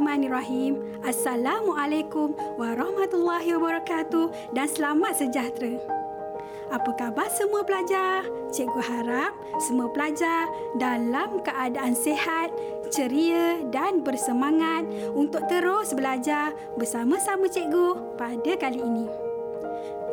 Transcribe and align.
Bismillahirrahmanirrahim. 0.00 0.72
Assalamualaikum 1.04 2.32
warahmatullahi 2.56 3.52
wabarakatuh 3.52 4.56
dan 4.56 4.64
selamat 4.64 5.12
sejahtera. 5.20 5.76
Apa 6.72 6.96
khabar 6.96 7.28
semua 7.28 7.60
pelajar? 7.68 8.24
Cikgu 8.48 8.80
harap 8.80 9.36
semua 9.60 9.92
pelajar 9.92 10.48
dalam 10.80 11.44
keadaan 11.44 11.92
sihat, 11.92 12.48
ceria 12.88 13.60
dan 13.68 14.00
bersemangat 14.00 14.88
untuk 15.12 15.44
terus 15.52 15.92
belajar 15.92 16.56
bersama-sama 16.80 17.44
cikgu 17.52 18.16
pada 18.16 18.56
kali 18.56 18.80
ini. 18.80 19.04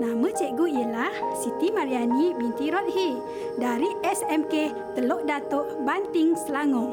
Nama 0.04 0.28
cikgu 0.36 0.66
ialah 0.68 1.16
Siti 1.40 1.72
Mariani 1.72 2.36
binti 2.36 2.68
Rodhi 2.68 3.16
dari 3.56 3.88
SMK 4.04 4.54
Teluk 5.00 5.24
Datuk 5.24 5.80
Banting 5.88 6.36
Selangor. 6.36 6.92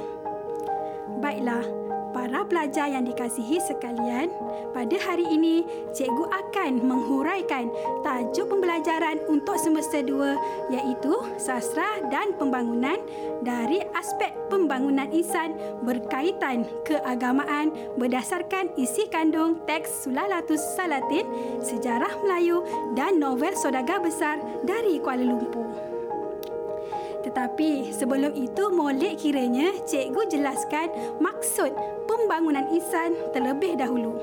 Baiklah, 1.19 1.84
para 2.15 2.47
pelajar 2.47 2.87
yang 2.87 3.03
dikasihi 3.03 3.59
sekalian, 3.59 4.31
pada 4.71 4.97
hari 5.03 5.27
ini 5.27 5.67
cikgu 5.91 6.31
akan 6.31 6.87
menghuraikan 6.87 7.67
tajuk 8.07 8.47
pembelajaran 8.47 9.19
untuk 9.27 9.59
semester 9.59 10.01
2 10.07 10.73
iaitu 10.79 11.15
sastra 11.37 11.99
dan 12.09 12.31
pembangunan 12.39 12.97
dari 13.43 13.83
aspek 13.99 14.31
pembangunan 14.47 15.11
insan 15.11 15.59
berkaitan 15.83 16.63
keagamaan 16.87 17.75
berdasarkan 17.99 18.71
isi 18.79 19.11
kandung 19.11 19.59
teks 19.67 20.07
Sulalatus 20.07 20.63
Salatin, 20.79 21.27
sejarah 21.61 22.15
Melayu 22.23 22.63
dan 22.95 23.19
novel 23.19 23.59
Sodagar 23.59 23.99
Besar 23.99 24.39
dari 24.63 25.03
Kuala 25.03 25.27
Lumpur. 25.27 25.94
Tetapi 27.25 27.91
sebelum 27.91 28.37
itu 28.37 28.69
molek 28.69 29.25
kiranya 29.25 29.73
cikgu 29.89 30.29
jelaskan 30.29 30.93
maksud 31.19 31.73
pembangunan 32.05 32.69
insan 32.71 33.17
terlebih 33.33 33.81
dahulu. 33.81 34.21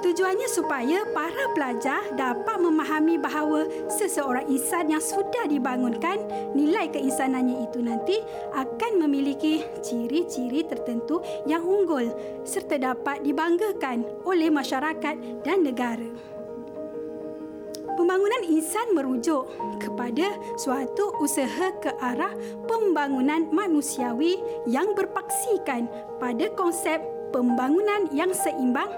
Tujuannya 0.00 0.48
supaya 0.48 1.04
para 1.12 1.44
pelajar 1.52 2.00
dapat 2.16 2.56
memahami 2.56 3.20
bahawa 3.20 3.68
seseorang 3.92 4.48
insan 4.48 4.88
yang 4.88 5.02
sudah 5.04 5.44
dibangunkan 5.44 6.24
nilai 6.56 6.88
keinsanannya 6.88 7.68
itu 7.68 7.84
nanti 7.84 8.16
akan 8.56 8.96
memiliki 8.96 9.60
ciri-ciri 9.84 10.64
tertentu 10.64 11.20
yang 11.44 11.60
unggul 11.60 12.08
serta 12.48 12.80
dapat 12.80 13.20
dibanggakan 13.20 14.08
oleh 14.24 14.48
masyarakat 14.48 15.44
dan 15.44 15.68
negara. 15.68 16.39
Pembangunan 18.00 18.48
insan 18.48 18.96
merujuk 18.96 19.44
kepada 19.76 20.32
suatu 20.56 21.12
usaha 21.20 21.68
ke 21.84 21.92
arah 22.00 22.32
pembangunan 22.64 23.44
manusiawi 23.52 24.40
yang 24.64 24.96
berpaksikan 24.96 25.84
pada 26.16 26.48
konsep 26.56 26.96
pembangunan 27.28 28.08
yang 28.08 28.32
seimbang 28.32 28.88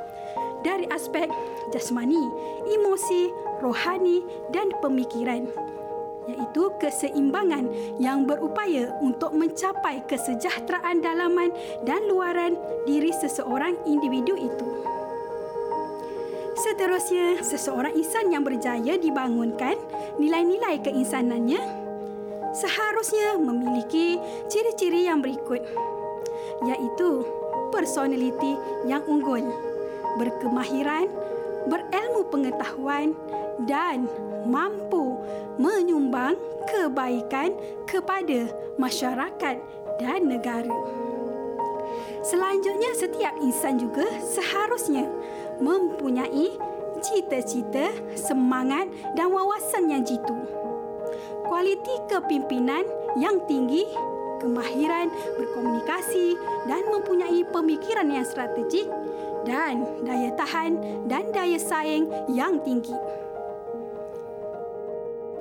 dari 0.63 0.87
aspek 0.95 1.27
jasmani, 1.75 2.23
emosi, 2.63 3.27
rohani 3.59 4.23
dan 4.55 4.71
pemikiran 4.79 5.51
iaitu 6.31 6.71
keseimbangan 6.79 7.67
yang 7.99 8.23
berupaya 8.23 8.95
untuk 9.03 9.35
mencapai 9.35 10.07
kesejahteraan 10.07 11.03
dalaman 11.03 11.51
dan 11.83 12.07
luaran 12.07 12.55
diri 12.87 13.11
seseorang 13.11 13.75
individu 13.83 14.39
itu. 14.39 15.02
Seterusnya, 16.53 17.41
seseorang 17.41 17.97
insan 17.97 18.29
yang 18.29 18.45
berjaya 18.45 19.01
dibangunkan 19.01 19.81
nilai-nilai 20.21 20.85
keinsanannya 20.85 21.61
seharusnya 22.53 23.41
memiliki 23.41 24.21
ciri-ciri 24.53 25.09
yang 25.09 25.25
berikut 25.25 25.65
iaitu 26.69 27.25
personaliti 27.73 28.53
yang 28.85 29.01
unggul, 29.09 29.41
berkemahiran, 30.21 31.09
berilmu 31.67 32.29
pengetahuan 32.29 33.17
dan 33.65 34.05
mampu 34.45 35.17
menyumbang 35.57 36.37
kebaikan 36.69 37.57
kepada 37.89 38.53
masyarakat 38.77 39.57
dan 39.97 40.21
negara. 40.29 40.77
Selanjutnya, 42.23 42.95
setiap 42.95 43.35
insan 43.43 43.83
juga 43.83 44.07
seharusnya 44.23 45.11
mempunyai 45.63 46.59
cita-cita, 46.99 47.95
semangat 48.19 48.91
dan 49.15 49.31
wawasan 49.31 49.91
yang 49.91 50.03
jitu. 50.03 50.35
Kualiti 51.47 51.95
kepimpinan 52.11 52.83
yang 53.19 53.43
tinggi, 53.47 53.87
kemahiran 54.43 55.11
berkomunikasi 55.39 56.35
dan 56.67 56.83
mempunyai 56.91 57.47
pemikiran 57.51 58.11
yang 58.11 58.27
strategik 58.27 58.91
dan 59.47 59.87
daya 60.07 60.31
tahan 60.35 60.79
dan 61.07 61.31
daya 61.31 61.59
saing 61.59 62.11
yang 62.31 62.59
tinggi. 62.63 62.95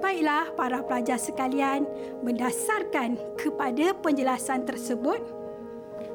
Baiklah 0.01 0.49
para 0.57 0.81
pelajar 0.81 1.21
sekalian, 1.21 1.85
berdasarkan 2.25 3.21
kepada 3.37 3.93
penjelasan 4.01 4.65
tersebut, 4.65 5.21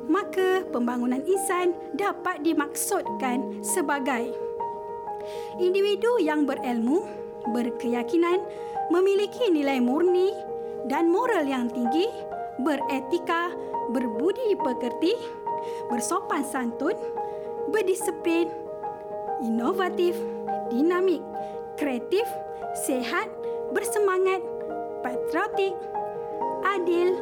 maka 0.06 0.62
pembangunan 0.70 1.22
insan 1.26 1.74
dapat 1.94 2.42
dimaksudkan 2.42 3.62
sebagai 3.62 4.30
individu 5.58 6.22
yang 6.22 6.46
berilmu, 6.46 7.06
berkeyakinan, 7.50 8.42
memiliki 8.90 9.50
nilai 9.50 9.82
murni 9.82 10.30
dan 10.86 11.10
moral 11.10 11.42
yang 11.46 11.66
tinggi, 11.66 12.06
beretika, 12.62 13.50
berbudi 13.90 14.54
pekerti, 14.58 15.14
bersopan 15.90 16.46
santun, 16.46 16.94
berdisiplin, 17.74 18.46
inovatif, 19.42 20.14
dinamik, 20.70 21.22
kreatif, 21.74 22.26
sehat, 22.86 23.26
bersemangat, 23.74 24.42
patriotik, 25.02 25.74
adil, 26.66 27.18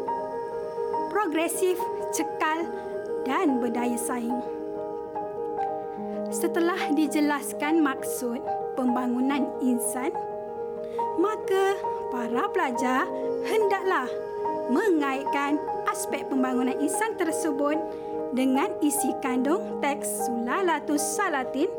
progresif, 1.08 1.80
dan 3.24 3.60
berdaya 3.60 3.96
saing. 3.98 4.40
Setelah 6.30 6.92
dijelaskan 6.92 7.80
maksud 7.80 8.40
pembangunan 8.74 9.48
insan, 9.64 10.12
maka 11.18 11.78
para 12.12 12.48
pelajar 12.50 13.06
hendaklah 13.46 14.08
mengaitkan 14.72 15.60
aspek 15.88 16.24
pembangunan 16.26 16.74
insan 16.80 17.14
tersebut 17.14 17.76
dengan 18.34 18.72
isi 18.82 19.14
kandung 19.22 19.78
teks 19.78 20.26
Sulalatus 20.26 21.02
Salatin, 21.14 21.70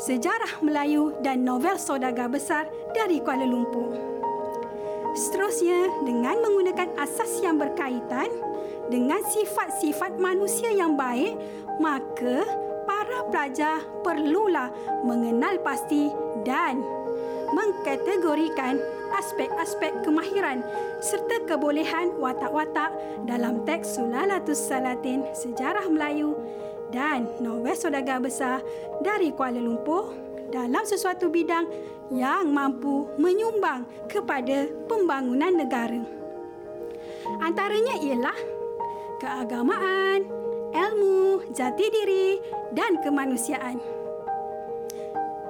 sejarah 0.00 0.64
Melayu 0.64 1.12
dan 1.20 1.44
novel 1.44 1.76
Saudagar 1.76 2.32
Besar 2.32 2.64
dari 2.96 3.20
Kuala 3.20 3.44
Lumpur. 3.44 4.15
Seterusnya, 5.16 5.88
dengan 6.04 6.36
menggunakan 6.44 6.92
asas 7.00 7.40
yang 7.40 7.56
berkaitan 7.56 8.28
dengan 8.92 9.24
sifat-sifat 9.24 10.20
manusia 10.20 10.68
yang 10.68 10.92
baik, 10.92 11.40
maka 11.80 12.44
para 12.84 13.24
pelajar 13.32 13.80
perlulah 14.04 14.68
mengenal 15.08 15.56
pasti 15.64 16.12
dan 16.44 16.84
mengkategorikan 17.56 18.76
aspek-aspek 19.16 20.04
kemahiran 20.04 20.60
serta 21.00 21.48
kebolehan 21.48 22.12
watak-watak 22.20 22.92
dalam 23.24 23.64
teks 23.64 23.96
Sulalatus 23.96 24.60
Salatin 24.60 25.24
Sejarah 25.32 25.88
Melayu 25.88 26.36
dan 26.92 27.24
novel 27.40 27.72
Saudagar 27.72 28.20
Besar 28.20 28.60
dari 29.00 29.32
Kuala 29.32 29.58
Lumpur 29.64 30.12
dalam 30.52 30.84
sesuatu 30.86 31.26
bidang 31.32 31.66
yang 32.12 32.50
mampu 32.50 33.10
menyumbang 33.18 33.86
kepada 34.06 34.70
pembangunan 34.86 35.50
negara. 35.54 36.02
Antaranya 37.42 37.98
ialah 37.98 38.38
keagamaan, 39.18 40.26
ilmu, 40.70 41.50
jati 41.50 41.86
diri 41.90 42.38
dan 42.70 43.02
kemanusiaan. 43.02 43.80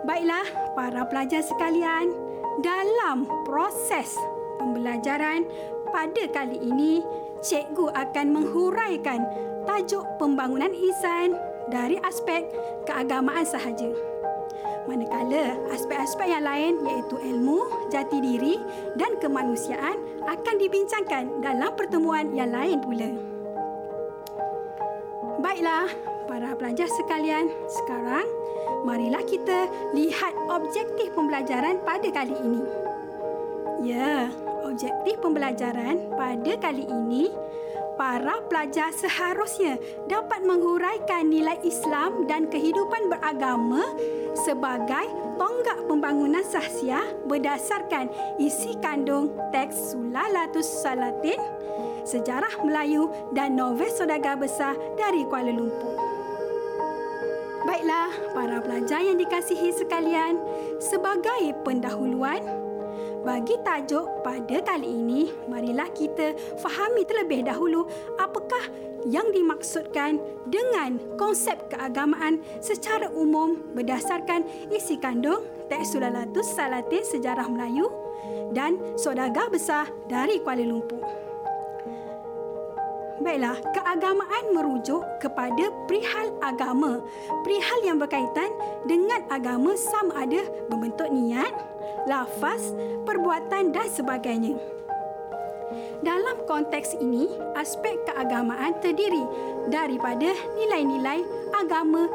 Baiklah 0.06 0.46
para 0.78 1.02
pelajar 1.10 1.42
sekalian, 1.42 2.14
dalam 2.62 3.26
proses 3.44 4.16
pembelajaran 4.56 5.44
pada 5.90 6.24
kali 6.30 6.56
ini, 6.62 7.02
cikgu 7.42 7.92
akan 7.92 8.26
menghuraikan 8.32 9.20
tajuk 9.66 10.06
pembangunan 10.16 10.70
insan 10.72 11.36
dari 11.68 11.98
aspek 12.06 12.46
keagamaan 12.86 13.44
sahaja 13.44 13.90
manakala 14.86 15.58
aspek-aspek 15.74 16.30
yang 16.30 16.46
lain 16.46 16.74
iaitu 16.86 17.18
ilmu, 17.18 17.90
jati 17.90 18.18
diri 18.22 18.56
dan 18.94 19.18
kemanusiaan 19.18 19.98
akan 20.26 20.54
dibincangkan 20.58 21.42
dalam 21.42 21.74
pertemuan 21.74 22.30
yang 22.34 22.50
lain 22.50 22.78
pula. 22.82 23.10
Baiklah, 25.42 25.90
para 26.26 26.54
pelajar 26.58 26.90
sekalian, 26.90 27.50
sekarang 27.68 28.26
marilah 28.82 29.22
kita 29.22 29.70
lihat 29.94 30.34
objektif 30.50 31.12
pembelajaran 31.14 31.82
pada 31.86 32.08
kali 32.10 32.34
ini. 32.34 32.62
Ya, 33.86 34.30
objektif 34.66 35.22
pembelajaran 35.22 36.10
pada 36.18 36.52
kali 36.58 36.88
ini 36.88 37.30
para 37.96 38.44
pelajar 38.46 38.92
seharusnya 38.92 39.80
dapat 40.06 40.44
menghuraikan 40.44 41.26
nilai 41.32 41.56
Islam 41.64 42.28
dan 42.28 42.46
kehidupan 42.52 43.08
beragama 43.08 43.82
sebagai 44.36 45.08
tonggak 45.40 45.80
pembangunan 45.88 46.44
sahsiah 46.44 47.04
berdasarkan 47.24 48.12
isi 48.36 48.76
kandung 48.84 49.32
teks 49.50 49.96
Sulalatus 49.96 50.68
Salatin, 50.84 51.40
sejarah 52.04 52.60
Melayu 52.62 53.08
dan 53.32 53.56
novel 53.56 53.88
saudagar 53.88 54.36
besar 54.36 54.76
dari 55.00 55.24
Kuala 55.26 55.50
Lumpur. 55.50 55.96
Baiklah, 57.66 58.14
para 58.30 58.62
pelajar 58.62 59.02
yang 59.02 59.18
dikasihi 59.18 59.74
sekalian, 59.74 60.38
sebagai 60.78 61.50
pendahuluan, 61.66 62.38
bagi 63.26 63.58
tajuk 63.66 64.22
pada 64.22 64.62
kali 64.62 64.86
ini, 64.86 65.34
marilah 65.50 65.90
kita 65.90 66.38
fahami 66.62 67.02
terlebih 67.02 67.42
dahulu 67.42 67.90
apakah 68.22 68.70
yang 69.02 69.34
dimaksudkan 69.34 70.22
dengan 70.46 71.02
konsep 71.18 71.58
keagamaan 71.66 72.38
secara 72.62 73.10
umum 73.10 73.58
berdasarkan 73.74 74.46
isi 74.70 74.94
kandung 75.02 75.42
teks 75.66 75.98
Sulalatus 75.98 76.54
Salatin 76.54 77.02
Sejarah 77.02 77.50
Melayu 77.50 77.90
dan 78.54 78.78
Saudagar 78.94 79.50
Besar 79.50 79.90
dari 80.06 80.38
Kuala 80.38 80.62
Lumpur. 80.62 81.02
Baiklah, 83.16 83.56
keagamaan 83.72 84.44
merujuk 84.52 85.00
kepada 85.24 85.72
perihal 85.88 86.36
agama. 86.44 87.00
Perihal 87.40 87.80
yang 87.88 87.96
berkaitan 87.96 88.52
dengan 88.84 89.24
agama 89.32 89.72
sama 89.72 90.28
ada 90.28 90.44
membentuk 90.68 91.08
niat, 91.08 91.52
lafaz, 92.04 92.76
perbuatan 93.08 93.72
dan 93.72 93.88
sebagainya. 93.88 94.60
Dalam 96.04 96.44
konteks 96.44 97.00
ini, 97.00 97.26
aspek 97.56 97.96
keagamaan 98.06 98.76
terdiri 98.84 99.24
daripada 99.72 100.36
nilai-nilai 100.54 101.24
agama 101.56 102.06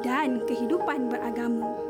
dan 0.00 0.42
kehidupan 0.48 1.12
beragama. 1.12 1.85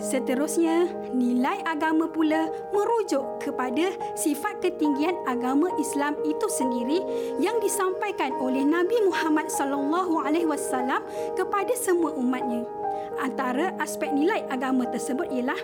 Seterusnya, 0.00 0.88
nilai 1.12 1.60
agama 1.68 2.08
pula 2.08 2.48
merujuk 2.72 3.20
kepada 3.44 3.92
sifat 4.16 4.64
ketinggian 4.64 5.12
agama 5.28 5.68
Islam 5.76 6.16
itu 6.24 6.48
sendiri 6.48 7.04
yang 7.36 7.60
disampaikan 7.60 8.32
oleh 8.40 8.64
Nabi 8.64 8.96
Muhammad 9.04 9.52
sallallahu 9.52 10.24
alaihi 10.24 10.48
wasallam 10.48 11.04
kepada 11.36 11.76
semua 11.76 12.16
umatnya. 12.16 12.64
Antara 13.20 13.76
aspek 13.76 14.08
nilai 14.08 14.40
agama 14.48 14.88
tersebut 14.88 15.28
ialah 15.28 15.60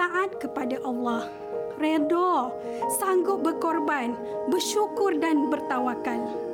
taat 0.00 0.40
kepada 0.40 0.80
Allah, 0.80 1.28
redha, 1.76 2.48
sanggup 2.96 3.44
berkorban, 3.44 4.16
bersyukur 4.48 5.12
dan 5.20 5.52
bertawakal 5.52 6.53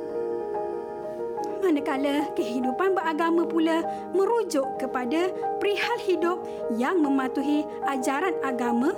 manakala 1.61 2.27
kehidupan 2.33 2.97
beragama 2.97 3.45
pula 3.45 3.85
merujuk 4.11 4.65
kepada 4.81 5.29
perihal 5.61 5.97
hidup 6.01 6.37
yang 6.75 6.99
mematuhi 6.99 7.63
ajaran 7.87 8.33
agama, 8.41 8.91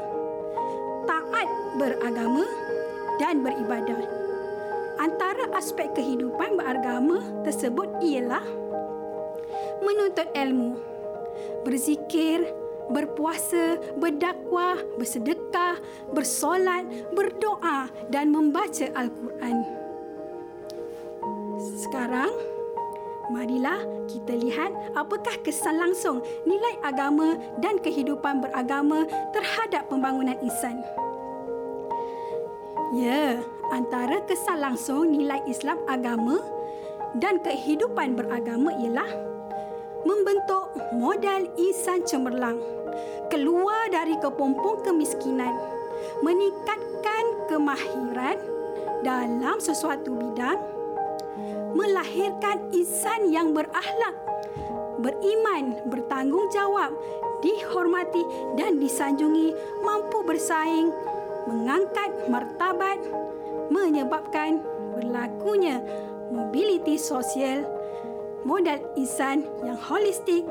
taat 1.06 1.48
beragama 1.78 2.48
dan 3.20 3.44
beribadah. 3.44 4.02
Antara 4.98 5.52
aspek 5.58 5.92
kehidupan 5.94 6.56
beragama 6.56 7.20
tersebut 7.44 7.90
ialah 8.00 8.46
menuntut 9.84 10.30
ilmu, 10.32 10.80
berzikir, 11.68 12.48
berpuasa, 12.92 13.80
berdakwah, 14.00 14.80
bersedekah, 14.96 15.80
bersolat, 16.12 16.88
berdoa 17.12 17.90
dan 18.12 18.32
membaca 18.32 18.88
Al-Quran. 18.96 19.58
Sekarang, 21.80 22.32
Marilah 23.32 23.80
kita 24.12 24.36
lihat 24.36 24.76
apakah 25.00 25.40
kesan 25.48 25.80
langsung 25.80 26.20
nilai 26.44 26.76
agama 26.84 27.40
dan 27.64 27.80
kehidupan 27.80 28.44
beragama 28.44 29.08
terhadap 29.32 29.88
pembangunan 29.88 30.36
insan. 30.44 30.84
Ya, 32.92 33.40
antara 33.72 34.20
kesan 34.28 34.60
langsung 34.60 35.16
nilai 35.16 35.40
Islam 35.48 35.80
agama 35.88 36.44
dan 37.16 37.40
kehidupan 37.40 38.20
beragama 38.20 38.76
ialah 38.76 39.08
membentuk 40.04 40.76
modal 40.92 41.48
insan 41.56 42.04
cemerlang, 42.04 42.60
keluar 43.32 43.88
dari 43.88 44.20
kepompong 44.20 44.84
kemiskinan, 44.84 45.56
meningkatkan 46.20 47.24
kemahiran 47.48 48.36
dalam 49.02 49.58
sesuatu 49.64 50.12
bidang 50.12 50.73
melahirkan 51.74 52.70
insan 52.74 53.34
yang 53.34 53.52
berakhlak, 53.52 54.16
beriman, 55.02 55.78
bertanggungjawab, 55.90 56.94
dihormati 57.44 58.24
dan 58.56 58.80
disanjungi, 58.80 59.52
mampu 59.84 60.24
bersaing, 60.24 60.90
mengangkat 61.50 62.10
martabat, 62.32 63.00
menyebabkan 63.68 64.64
berlakunya 64.96 65.84
mobiliti 66.32 66.96
sosial, 66.96 67.68
modal 68.48 68.80
insan 68.96 69.44
yang 69.66 69.76
holistik, 69.76 70.48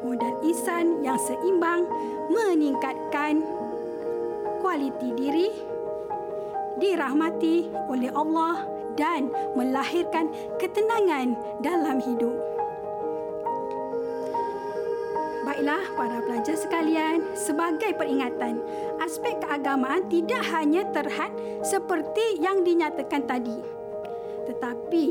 modal 0.00 0.34
insan 0.42 1.04
yang 1.04 1.20
seimbang, 1.20 1.84
meningkatkan 2.32 3.44
kualiti 4.64 5.10
diri, 5.14 5.48
dirahmati 6.80 7.68
oleh 7.92 8.10
Allah 8.16 8.71
dan 8.96 9.32
melahirkan 9.56 10.30
ketenangan 10.60 11.36
dalam 11.60 11.98
hidup. 12.00 12.34
Baiklah 15.42 15.82
para 15.98 16.22
pelajar 16.22 16.54
sekalian, 16.54 17.34
sebagai 17.34 17.98
peringatan, 17.98 18.62
aspek 19.02 19.42
keagamaan 19.42 20.06
tidak 20.06 20.46
hanya 20.54 20.86
terhad 20.94 21.34
seperti 21.66 22.38
yang 22.38 22.62
dinyatakan 22.62 23.26
tadi. 23.26 23.58
Tetapi 24.46 25.06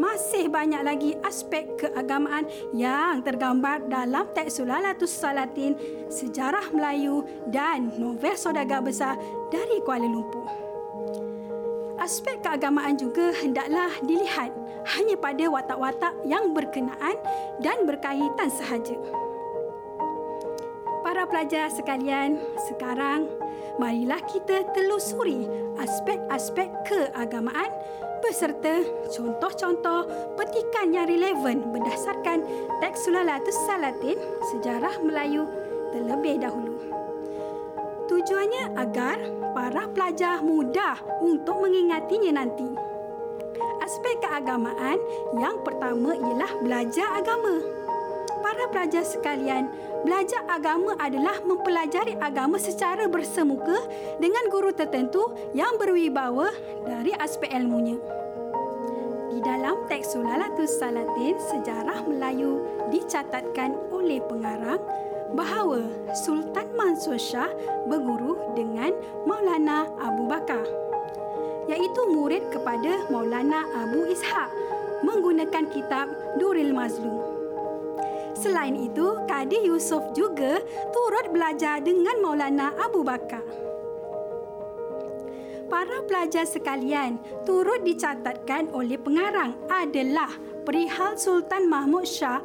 masih 0.00 0.48
banyak 0.48 0.80
lagi 0.80 1.12
aspek 1.20 1.76
keagamaan 1.76 2.48
yang 2.72 3.20
tergambar 3.20 3.84
dalam 3.84 4.28
teks 4.32 4.60
Sulalatus 4.60 5.12
Salatin, 5.12 5.76
sejarah 6.08 6.72
Melayu 6.72 7.24
dan 7.52 7.92
novel 8.00 8.36
saudagar 8.36 8.80
besar 8.80 9.20
dari 9.52 9.80
Kuala 9.84 10.08
Lumpur 10.08 10.65
aspek 12.06 12.38
keagamaan 12.38 12.94
juga 12.94 13.34
hendaklah 13.34 13.90
dilihat 14.06 14.54
hanya 14.94 15.18
pada 15.18 15.50
watak-watak 15.50 16.14
yang 16.22 16.54
berkenaan 16.54 17.18
dan 17.58 17.82
berkaitan 17.82 18.46
sahaja. 18.46 18.94
Para 21.02 21.26
pelajar 21.26 21.66
sekalian, 21.74 22.38
sekarang 22.70 23.26
marilah 23.82 24.22
kita 24.22 24.62
telusuri 24.70 25.50
aspek-aspek 25.82 26.70
keagamaan 26.86 27.74
beserta 28.22 28.86
contoh-contoh 29.10 30.06
petikan 30.38 30.94
yang 30.94 31.10
relevan 31.10 31.74
berdasarkan 31.74 32.46
teks 32.86 33.02
Sulalatus 33.02 33.58
Salatin 33.66 34.18
Sejarah 34.54 35.02
Melayu 35.02 35.42
terlebih 35.90 36.38
dahulu. 36.38 36.95
Tujuannya 38.16 38.80
agar 38.80 39.20
para 39.52 39.92
pelajar 39.92 40.40
mudah 40.40 40.96
untuk 41.20 41.60
mengingatinya 41.60 42.40
nanti. 42.40 42.64
Aspek 43.84 44.24
keagamaan 44.24 44.96
yang 45.36 45.60
pertama 45.60 46.16
ialah 46.16 46.48
belajar 46.64 47.12
agama. 47.12 47.60
Para 48.40 48.72
pelajar 48.72 49.04
sekalian, 49.04 49.68
belajar 50.00 50.48
agama 50.48 50.96
adalah 50.96 51.44
mempelajari 51.44 52.16
agama 52.16 52.56
secara 52.56 53.04
bersemuka 53.04 53.84
dengan 54.16 54.48
guru 54.48 54.72
tertentu 54.72 55.36
yang 55.52 55.76
berwibawa 55.76 56.48
dari 56.88 57.12
aspek 57.20 57.52
ilmunya. 57.52 58.00
Di 59.28 59.44
dalam 59.44 59.84
teks 59.92 60.16
Sulalatus 60.16 60.72
Salatin, 60.80 61.36
sejarah 61.36 62.00
Melayu 62.08 62.64
dicatatkan 62.88 63.76
oleh 63.92 64.24
pengarang 64.24 64.80
bahawa 65.34 65.88
Sultan 66.14 66.70
Mansur 66.76 67.18
Shah 67.18 67.50
berguru 67.90 68.38
dengan 68.54 68.94
Maulana 69.26 69.90
Abu 69.98 70.28
Bakar 70.30 70.62
iaitu 71.66 72.02
murid 72.14 72.46
kepada 72.54 73.10
Maulana 73.10 73.66
Abu 73.74 74.06
Ishaq 74.06 74.50
menggunakan 75.02 75.64
kitab 75.70 76.06
Duril 76.38 76.70
Mazlum. 76.70 77.18
Selain 78.36 78.76
itu, 78.76 79.16
Kadi 79.24 79.64
Yusuf 79.66 80.04
juga 80.12 80.60
turut 80.92 81.32
belajar 81.32 81.80
dengan 81.80 82.20
Maulana 82.20 82.70
Abu 82.76 83.00
Bakar. 83.00 83.42
Para 85.66 85.98
pelajar 86.06 86.46
sekalian 86.46 87.18
turut 87.42 87.82
dicatatkan 87.82 88.70
oleh 88.70 88.94
pengarang 89.02 89.58
adalah 89.66 90.30
perihal 90.62 91.18
Sultan 91.18 91.66
Mahmud 91.66 92.06
Shah 92.06 92.38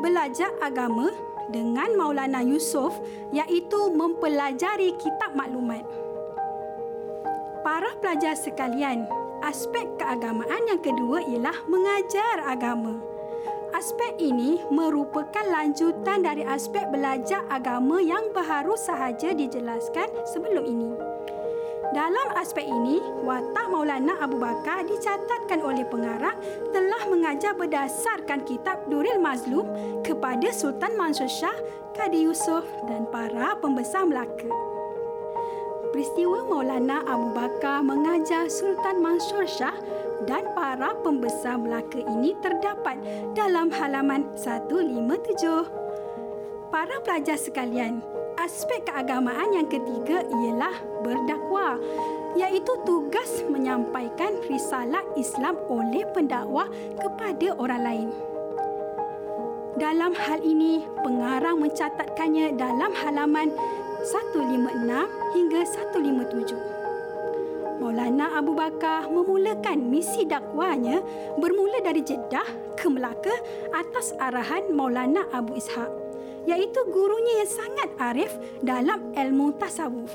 belajar 0.00 0.56
agama 0.64 1.12
dengan 1.50 1.94
Maulana 1.94 2.42
Yusof 2.42 2.98
iaitu 3.30 3.90
mempelajari 3.94 4.94
kitab 4.98 5.34
maklumat. 5.34 5.82
Para 7.66 7.90
pelajar 7.98 8.38
sekalian, 8.38 9.10
aspek 9.42 9.86
keagamaan 9.98 10.70
yang 10.70 10.78
kedua 10.78 11.18
ialah 11.26 11.58
mengajar 11.66 12.46
agama. 12.46 12.98
Aspek 13.74 14.16
ini 14.22 14.62
merupakan 14.72 15.44
lanjutan 15.44 16.22
dari 16.24 16.46
aspek 16.46 16.86
belajar 16.88 17.44
agama 17.50 18.00
yang 18.00 18.32
baru 18.32 18.78
sahaja 18.78 19.34
dijelaskan 19.34 20.08
sebelum 20.30 20.64
ini. 20.64 21.15
Dalam 21.94 22.34
aspek 22.34 22.66
ini, 22.66 22.98
watak 23.22 23.70
Maulana 23.70 24.18
Abu 24.18 24.42
Bakar 24.42 24.82
dicatatkan 24.88 25.62
oleh 25.62 25.86
pengarang 25.86 26.34
telah 26.74 27.02
mengajar 27.06 27.54
berdasarkan 27.54 28.42
kitab 28.42 28.82
Duril 28.90 29.22
Mazlum 29.22 29.70
kepada 30.02 30.50
Sultan 30.50 30.98
Mansur 30.98 31.30
Shah, 31.30 31.54
Kadi 31.94 32.26
Yusof 32.26 32.66
dan 32.90 33.06
para 33.14 33.54
pembesar 33.62 34.02
Melaka. 34.02 34.50
Peristiwa 35.94 36.42
Maulana 36.50 37.06
Abu 37.06 37.30
Bakar 37.30 37.86
mengajar 37.86 38.50
Sultan 38.50 38.98
Mansur 38.98 39.46
Shah 39.46 39.76
dan 40.26 40.50
para 40.58 40.90
pembesar 41.06 41.54
Melaka 41.54 42.02
ini 42.02 42.34
terdapat 42.42 42.98
dalam 43.38 43.70
halaman 43.70 44.26
157. 44.34 45.06
Para 46.68 46.98
pelajar 47.00 47.38
sekalian, 47.38 48.02
aspek 48.36 48.84
keagamaan 48.84 49.56
yang 49.56 49.68
ketiga 49.68 50.20
ialah 50.24 50.76
berdakwah 51.00 51.80
iaitu 52.36 52.72
tugas 52.84 53.42
menyampaikan 53.48 54.36
risalah 54.44 55.00
Islam 55.16 55.56
oleh 55.72 56.04
pendakwah 56.12 56.68
kepada 57.00 57.56
orang 57.56 57.82
lain. 57.82 58.08
Dalam 59.76 60.16
hal 60.16 60.40
ini, 60.40 60.88
pengarang 61.04 61.60
mencatatkannya 61.60 62.56
dalam 62.56 62.96
halaman 62.96 63.52
156 64.32 65.36
hingga 65.36 65.60
157. 65.92 66.56
Maulana 67.76 68.40
Abu 68.40 68.56
Bakar 68.56 69.04
memulakan 69.12 69.84
misi 69.92 70.24
dakwahnya 70.24 71.04
bermula 71.36 71.84
dari 71.84 72.00
Jeddah 72.00 72.72
ke 72.72 72.88
Melaka 72.88 73.36
atas 73.76 74.16
arahan 74.16 74.72
Maulana 74.72 75.28
Abu 75.28 75.60
Ishaq 75.60 76.05
iaitu 76.46 76.80
gurunya 76.88 77.44
yang 77.44 77.50
sangat 77.50 77.90
arif 77.98 78.32
dalam 78.62 79.12
ilmu 79.12 79.52
tasawuf. 79.58 80.14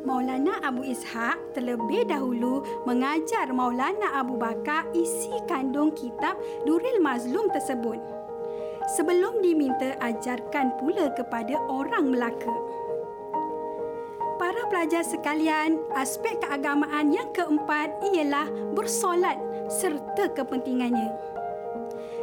Maulana 0.00 0.64
Abu 0.64 0.80
Ishaq 0.80 1.52
terlebih 1.52 2.08
dahulu 2.08 2.64
mengajar 2.88 3.52
Maulana 3.52 4.16
Abu 4.16 4.40
Bakar 4.40 4.88
isi 4.96 5.32
kandung 5.44 5.92
kitab 5.92 6.40
Duril 6.64 7.04
Mazlum 7.04 7.52
tersebut. 7.52 8.00
Sebelum 8.96 9.44
diminta 9.44 9.94
ajarkan 10.00 10.80
pula 10.80 11.12
kepada 11.12 11.54
orang 11.68 12.10
Melaka. 12.10 12.50
Para 14.40 14.64
pelajar 14.72 15.04
sekalian, 15.04 15.84
aspek 15.92 16.40
keagamaan 16.40 17.12
yang 17.12 17.28
keempat 17.36 17.92
ialah 18.16 18.48
bersolat 18.72 19.36
serta 19.68 20.32
kepentingannya. 20.32 21.12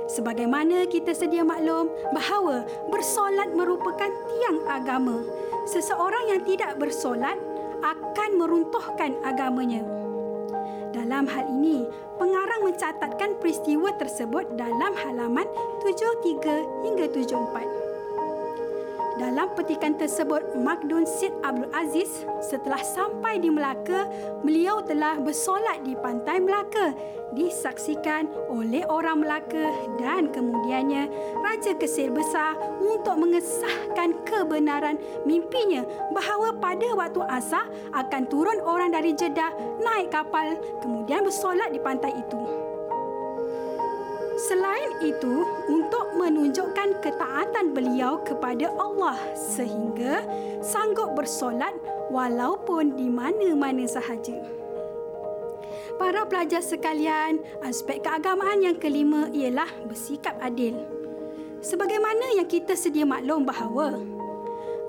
Sebagaimana 0.07 0.87
kita 0.87 1.11
sedia 1.11 1.43
maklum 1.43 1.91
bahawa 2.15 2.63
bersolat 2.87 3.51
merupakan 3.51 4.07
tiang 4.07 4.59
agama. 4.71 5.19
Seseorang 5.67 6.31
yang 6.31 6.41
tidak 6.47 6.79
bersolat 6.79 7.35
akan 7.83 8.29
meruntuhkan 8.39 9.19
agamanya. 9.27 9.83
Dalam 10.95 11.27
hal 11.27 11.45
ini, 11.51 11.83
pengarang 12.15 12.65
mencatatkan 12.65 13.37
peristiwa 13.37 13.93
tersebut 13.99 14.47
dalam 14.55 14.95
halaman 14.95 15.45
73 15.83 16.87
hingga 16.87 17.05
74. 17.11 17.86
Dalam 19.17 19.49
petikan 19.57 19.97
tersebut, 19.97 20.53
Makdun 20.61 21.09
Sid 21.09 21.33
Abdul 21.41 21.73
Aziz 21.73 22.21
setelah 22.37 22.77
sampai 22.85 23.41
di 23.41 23.49
Melaka, 23.49 24.05
beliau 24.45 24.85
telah 24.85 25.17
bersolat 25.17 25.81
di 25.81 25.97
pantai 25.97 26.37
Melaka 26.37 26.93
disaksikan 27.33 28.29
oleh 28.45 28.85
orang 28.85 29.25
Melaka 29.25 29.73
dan 29.97 30.29
kemudiannya 30.29 31.09
Raja 31.41 31.73
Kesir 31.81 32.13
Besar 32.13 32.61
untuk 32.77 33.17
mengesahkan 33.17 34.21
kebenaran 34.21 35.01
mimpinya 35.25 35.81
bahawa 36.13 36.53
pada 36.53 36.85
waktu 36.93 37.21
asar 37.25 37.65
akan 37.97 38.29
turun 38.29 38.61
orang 38.69 38.93
dari 38.93 39.17
Jeddah 39.17 39.49
naik 39.81 40.13
kapal 40.13 40.61
kemudian 40.85 41.25
bersolat 41.25 41.73
di 41.73 41.81
pantai 41.81 42.13
itu. 42.13 42.66
Selain 44.37 45.01
itu, 45.01 45.41
untuk 45.65 46.13
menunjukkan 46.13 47.01
ketaatan 47.01 47.73
beliau 47.73 48.21
kepada 48.21 48.69
Allah 48.77 49.17
sehingga 49.33 50.21
sanggup 50.61 51.17
bersolat 51.17 51.73
walaupun 52.13 52.93
di 52.93 53.09
mana-mana 53.09 53.89
sahaja. 53.89 54.37
Para 55.97 56.21
pelajar 56.29 56.61
sekalian, 56.61 57.41
aspek 57.65 58.05
keagamaan 58.05 58.61
yang 58.61 58.77
kelima 58.77 59.25
ialah 59.33 59.73
bersikap 59.89 60.37
adil. 60.37 60.85
Sebagaimana 61.65 62.37
yang 62.37 62.45
kita 62.45 62.77
sedia 62.77 63.09
maklum 63.09 63.41
bahawa 63.41 63.97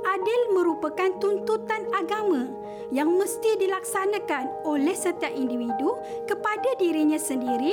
adil 0.04 0.40
merupakan 0.52 1.08
tuntutan 1.16 1.88
agama 1.96 2.52
yang 2.92 3.08
mesti 3.16 3.56
dilaksanakan 3.56 4.68
oleh 4.68 4.92
setiap 4.92 5.32
individu 5.32 5.96
kepada 6.28 6.76
dirinya 6.76 7.16
sendiri 7.16 7.72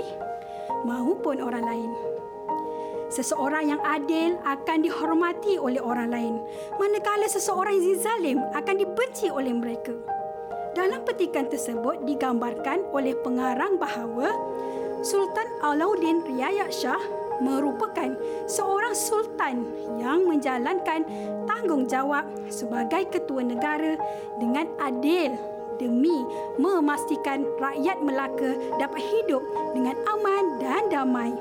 maupun 0.86 1.42
orang 1.42 1.66
lain. 1.66 1.92
Seseorang 3.14 3.70
yang 3.70 3.82
adil 3.86 4.36
akan 4.44 4.82
dihormati 4.82 5.62
oleh 5.62 5.80
orang 5.80 6.10
lain, 6.10 6.36
manakala 6.82 7.30
seseorang 7.30 7.78
yang 7.78 7.98
zalim 8.02 8.40
akan 8.58 8.76
dibenci 8.82 9.30
oleh 9.30 9.54
mereka. 9.54 9.94
Dalam 10.76 11.08
petikan 11.08 11.48
tersebut 11.48 12.04
digambarkan 12.04 12.84
oleh 12.92 13.16
pengarang 13.24 13.80
bahawa 13.80 14.36
Sultan 15.06 15.48
Alauddin 15.64 16.26
Riayat 16.28 16.74
Shah 16.74 17.00
merupakan 17.40 18.16
seorang 18.50 18.96
sultan 18.96 19.64
yang 20.00 20.28
menjalankan 20.28 21.04
tanggungjawab 21.48 22.28
sebagai 22.52 23.08
ketua 23.12 23.44
negara 23.44 23.96
dengan 24.40 24.68
adil 24.80 25.36
demi 25.78 26.26
memastikan 26.60 27.44
rakyat 27.60 28.00
Melaka 28.02 28.56
dapat 28.80 29.02
hidup 29.02 29.42
dengan 29.76 29.96
aman 30.10 30.44
dan 30.60 30.84
damai. 30.92 31.32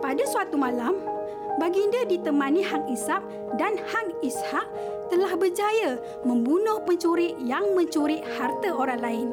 Pada 0.00 0.22
suatu 0.28 0.56
malam, 0.60 0.96
baginda 1.56 2.04
ditemani 2.08 2.62
Hang 2.64 2.86
Isap 2.92 3.24
dan 3.56 3.76
Hang 3.80 4.10
Ishak 4.20 4.66
telah 5.08 5.32
berjaya 5.38 5.96
membunuh 6.26 6.82
pencuri 6.82 7.36
yang 7.42 7.76
mencuri 7.78 8.20
harta 8.36 8.74
orang 8.74 9.00
lain. 9.00 9.28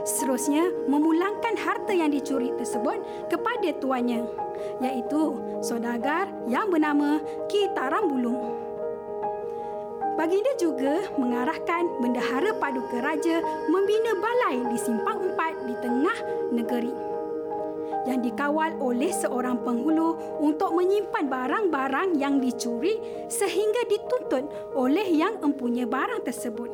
Seterusnya, 0.00 0.72
memulangkan 0.88 1.60
harta 1.60 1.92
yang 1.92 2.08
dicuri 2.08 2.56
tersebut 2.56 3.28
kepada 3.28 3.68
tuannya, 3.76 4.24
iaitu 4.80 5.36
saudagar 5.60 6.32
yang 6.48 6.72
bernama 6.72 7.20
Ki 7.52 7.68
Taram 7.76 8.08
Bulung. 8.08 8.69
Baginda 10.20 10.52
juga 10.60 11.08
mengarahkan 11.16 11.96
bendahara 11.96 12.52
paduka 12.60 13.00
raja 13.00 13.40
membina 13.72 14.12
balai 14.20 14.60
di 14.68 14.76
simpang 14.76 15.32
empat 15.32 15.64
di 15.64 15.72
tengah 15.80 16.18
negeri 16.52 16.92
yang 18.04 18.20
dikawal 18.20 18.76
oleh 18.84 19.08
seorang 19.16 19.64
penghulu 19.64 20.20
untuk 20.44 20.76
menyimpan 20.76 21.24
barang-barang 21.24 22.20
yang 22.20 22.36
dicuri 22.36 23.00
sehingga 23.32 23.88
dituntut 23.88 24.76
oleh 24.76 25.08
yang 25.08 25.40
mempunyai 25.40 25.88
barang 25.88 26.20
tersebut. 26.28 26.68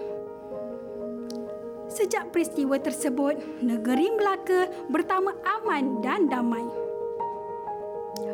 Sejak 1.87 2.35
peristiwa 2.35 2.83
tersebut, 2.83 3.63
negeri 3.63 4.11
Melaka 4.11 4.67
bertama 4.91 5.39
aman 5.47 6.03
dan 6.03 6.27
damai. 6.27 6.67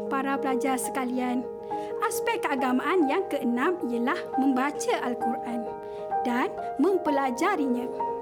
Para 0.08 0.40
pelajar 0.40 0.80
sekalian, 0.80 1.44
aspek 2.06 2.42
keagamaan 2.42 3.08
yang 3.08 3.24
keenam 3.30 3.78
ialah 3.86 4.18
membaca 4.38 4.94
Al-Quran 5.02 5.60
dan 6.26 6.48
mempelajarinya. 6.78 8.12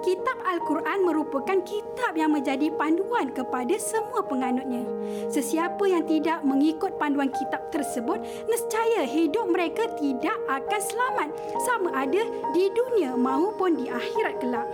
Kitab 0.00 0.36
Al-Quran 0.44 1.06
merupakan 1.06 1.58
kitab 1.62 2.12
yang 2.16 2.34
menjadi 2.34 2.72
panduan 2.74 3.32
kepada 3.32 3.76
semua 3.80 4.24
penganutnya. 4.24 4.84
Sesiapa 5.32 5.84
yang 5.88 6.04
tidak 6.04 6.44
mengikut 6.44 6.96
panduan 7.00 7.32
kitab 7.32 7.68
tersebut, 7.72 8.20
nescaya 8.48 9.06
hidup 9.06 9.48
mereka 9.48 9.88
tidak 9.96 10.36
akan 10.48 10.80
selamat 10.80 11.28
sama 11.64 11.88
ada 11.96 12.22
di 12.52 12.64
dunia 12.72 13.14
maupun 13.16 13.78
di 13.78 13.86
akhirat 13.88 14.34
kelak. 14.42 14.68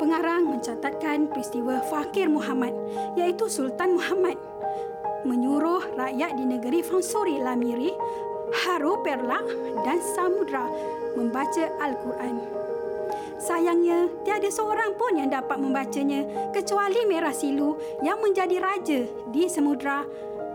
Pengarang 0.00 0.48
mencatatkan 0.48 1.28
peristiwa 1.28 1.84
Fakir 1.84 2.32
Muhammad 2.32 2.72
iaitu 3.20 3.52
Sultan 3.52 4.00
Muhammad 4.00 4.40
menyuruh 5.24 5.96
rakyat 5.96 6.36
di 6.36 6.44
negeri 6.48 6.80
Fansuri 6.80 7.40
Lamiri, 7.40 7.92
Haru 8.64 8.98
Perla 9.04 9.40
dan 9.86 9.98
Samudra 10.16 10.66
membaca 11.14 11.64
Al-Quran. 11.78 12.36
Sayangnya, 13.40 14.06
tiada 14.22 14.52
seorang 14.52 14.94
pun 15.00 15.16
yang 15.16 15.32
dapat 15.32 15.56
membacanya 15.56 16.52
kecuali 16.52 17.08
Merah 17.08 17.32
Silu 17.32 17.72
yang 18.04 18.20
menjadi 18.20 18.60
raja 18.60 19.00
di 19.32 19.48
Samudra 19.48 20.04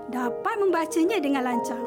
dapat 0.06 0.56
membacanya 0.62 1.18
dengan 1.18 1.50
lancar. 1.50 1.82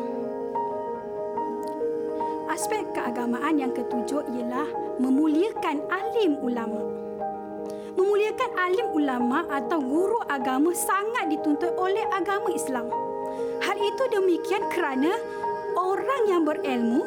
Aspek 2.51 2.83
keagamaan 2.97 3.63
yang 3.63 3.71
ketujuh 3.71 4.27
ialah 4.35 4.67
memuliakan 4.99 5.87
alim 5.87 6.35
ulama. 6.43 7.08
Memuliakan 7.99 8.51
alim 8.55 8.89
ulama 8.95 9.43
atau 9.51 9.83
guru 9.83 10.23
agama 10.31 10.71
sangat 10.71 11.35
dituntut 11.35 11.75
oleh 11.75 12.07
agama 12.15 12.47
Islam. 12.55 12.87
Hal 13.59 13.75
itu 13.75 14.03
demikian 14.15 14.71
kerana 14.71 15.11
orang 15.75 16.23
yang 16.31 16.47
berilmu 16.47 17.03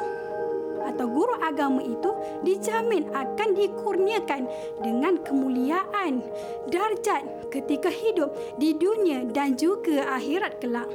atau 0.84 1.08
guru 1.08 1.40
agama 1.40 1.80
itu 1.80 2.12
dijamin 2.44 3.08
akan 3.16 3.56
dikurniakan 3.56 4.52
dengan 4.84 5.16
kemuliaan 5.24 6.20
darjat 6.68 7.24
ketika 7.48 7.88
hidup 7.88 8.36
di 8.60 8.76
dunia 8.76 9.24
dan 9.32 9.56
juga 9.56 10.12
akhirat 10.20 10.60
kelak. 10.60 10.92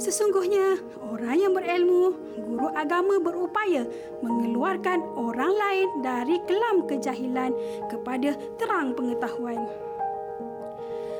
Sesungguhnya 0.00 0.80
orang 1.12 1.36
yang 1.36 1.52
berilmu, 1.52 2.16
guru 2.40 2.72
agama 2.72 3.20
berupaya 3.20 3.84
mengeluarkan 4.24 5.04
orang 5.12 5.52
lain 5.52 5.88
dari 6.00 6.40
kelam 6.48 6.88
kejahilan 6.88 7.52
kepada 7.92 8.32
terang 8.56 8.96
pengetahuan. 8.96 9.60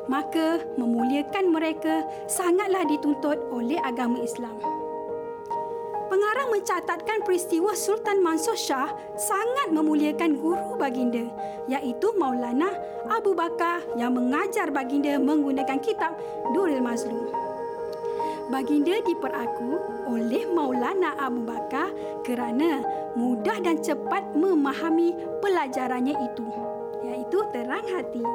Maka 0.09 0.65
memuliakan 0.81 1.53
mereka 1.53 2.09
sangatlah 2.25 2.89
dituntut 2.89 3.37
oleh 3.53 3.77
agama 3.85 4.25
Islam. 4.25 4.57
Pengarang 6.09 6.49
mencatatkan 6.49 7.21
peristiwa 7.23 7.77
Sultan 7.77 8.25
Mansur 8.25 8.57
Shah 8.57 8.91
sangat 9.15 9.77
memuliakan 9.77 10.41
guru 10.41 10.81
baginda 10.81 11.29
iaitu 11.69 12.17
Maulana 12.17 12.73
Abu 13.13 13.37
Bakar 13.37 13.85
yang 14.01 14.17
mengajar 14.17 14.73
baginda 14.73 15.21
menggunakan 15.21 15.79
kitab 15.85 16.17
Duril 16.57 16.81
Mazlum. 16.81 17.50
Baginda 18.51 18.99
diperaku 19.07 19.79
oleh 20.11 20.43
Maulana 20.51 21.15
Abu 21.23 21.47
Bakar 21.47 21.95
kerana 22.27 22.83
mudah 23.15 23.63
dan 23.63 23.79
cepat 23.79 24.35
memahami 24.35 25.15
pelajarannya 25.39 26.19
itu 26.19 26.51
iaitu 27.07 27.39
terang 27.55 27.87
hati. 27.95 28.27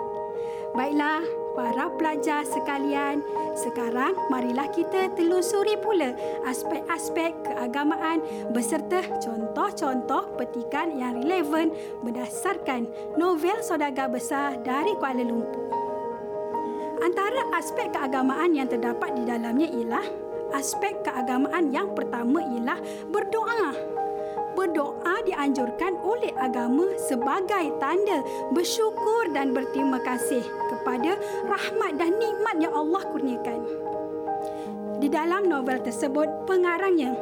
Baiklah, 0.71 1.19
para 1.55 1.87
pelajar 1.99 2.47
sekalian, 2.47 3.23
sekarang 3.59 4.15
marilah 4.31 4.67
kita 4.71 5.11
telusuri 5.15 5.75
pula 5.79 6.15
aspek-aspek 6.47 7.31
keagamaan 7.47 8.23
beserta 8.55 9.03
contoh-contoh 9.19 10.35
petikan 10.39 10.95
yang 10.95 11.23
relevan 11.23 11.75
berdasarkan 12.03 12.87
novel 13.19 13.59
saudagar 13.63 14.07
besar 14.07 14.59
dari 14.63 14.95
Kuala 14.95 15.23
Lumpur. 15.23 15.84
Antara 17.03 17.43
aspek 17.55 17.91
keagamaan 17.91 18.55
yang 18.55 18.67
terdapat 18.71 19.15
di 19.15 19.23
dalamnya 19.27 19.67
ialah 19.67 20.05
aspek 20.55 21.03
keagamaan 21.03 21.73
yang 21.73 21.91
pertama 21.91 22.39
ialah 22.39 22.79
berdoa 23.11 23.95
berdoa 24.55 25.19
dianjurkan 25.27 25.99
oleh 25.99 26.31
agama 26.39 26.87
sebagai 27.11 27.75
tanda 27.77 28.23
bersyukur 28.55 29.27
dan 29.35 29.51
berterima 29.51 29.99
kasih 29.99 30.41
kepada 30.71 31.19
rahmat 31.43 31.99
dan 31.99 32.15
nikmat 32.15 32.55
yang 32.63 32.71
Allah 32.71 33.03
kurniakan. 33.11 33.61
Di 35.03 35.11
dalam 35.11 35.51
novel 35.51 35.83
tersebut, 35.83 36.47
pengarangnya 36.47 37.19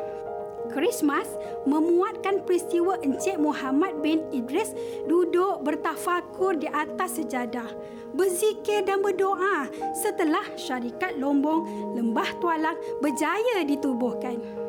Christmas 0.71 1.27
memuatkan 1.67 2.47
peristiwa 2.47 2.95
Encik 3.03 3.41
Muhammad 3.41 3.99
bin 3.99 4.23
Idris 4.31 4.71
duduk 5.09 5.65
bertafakur 5.65 6.55
di 6.55 6.69
atas 6.71 7.19
sejadah, 7.19 7.67
berzikir 8.15 8.87
dan 8.87 9.03
berdoa 9.03 9.67
setelah 9.91 10.45
syarikat 10.55 11.19
lombong 11.19 11.91
Lembah 11.97 12.29
Tualang 12.39 12.79
berjaya 13.03 13.65
ditubuhkan 13.67 14.63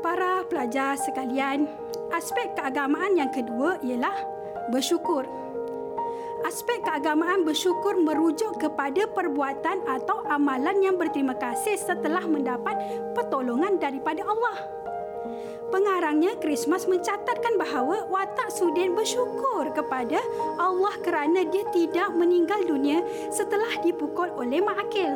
para 0.00 0.42
pelajar 0.48 0.96
sekalian, 0.96 1.68
aspek 2.16 2.56
keagamaan 2.56 3.14
yang 3.14 3.30
kedua 3.30 3.78
ialah 3.84 4.16
bersyukur. 4.72 5.28
Aspek 6.40 6.80
keagamaan 6.80 7.44
bersyukur 7.44 8.00
merujuk 8.00 8.56
kepada 8.56 9.04
perbuatan 9.12 9.84
atau 9.84 10.24
amalan 10.24 10.80
yang 10.80 10.96
berterima 10.96 11.36
kasih 11.36 11.76
setelah 11.76 12.24
mendapat 12.24 12.74
pertolongan 13.12 13.76
daripada 13.76 14.24
Allah. 14.24 14.56
Pengarangnya 15.70 16.34
Christmas 16.40 16.88
mencatatkan 16.88 17.60
bahawa 17.60 18.08
watak 18.08 18.50
Sudin 18.50 18.96
bersyukur 18.96 19.70
kepada 19.70 20.18
Allah 20.58 20.94
kerana 21.04 21.46
dia 21.46 21.62
tidak 21.70 22.10
meninggal 22.16 22.64
dunia 22.66 23.04
setelah 23.30 23.70
dipukul 23.84 24.32
oleh 24.34 24.58
Mak 24.64 24.78
Akil. 24.88 25.14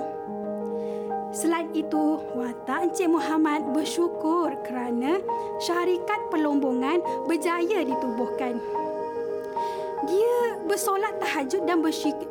Selain 1.35 1.67
itu, 1.75 2.23
watak 2.39 2.95
Encik 2.95 3.11
Muhammad 3.11 3.75
bersyukur 3.75 4.55
kerana 4.63 5.19
syarikat 5.59 6.31
pelombongan 6.31 7.03
berjaya 7.27 7.83
ditubuhkan. 7.83 8.84
Dia 10.05 10.61
bersolat 10.69 11.17
tahajud 11.21 11.65
dan 11.65 11.81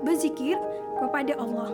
berzikir 0.03 0.57
kepada 1.01 1.33
Allah. 1.37 1.71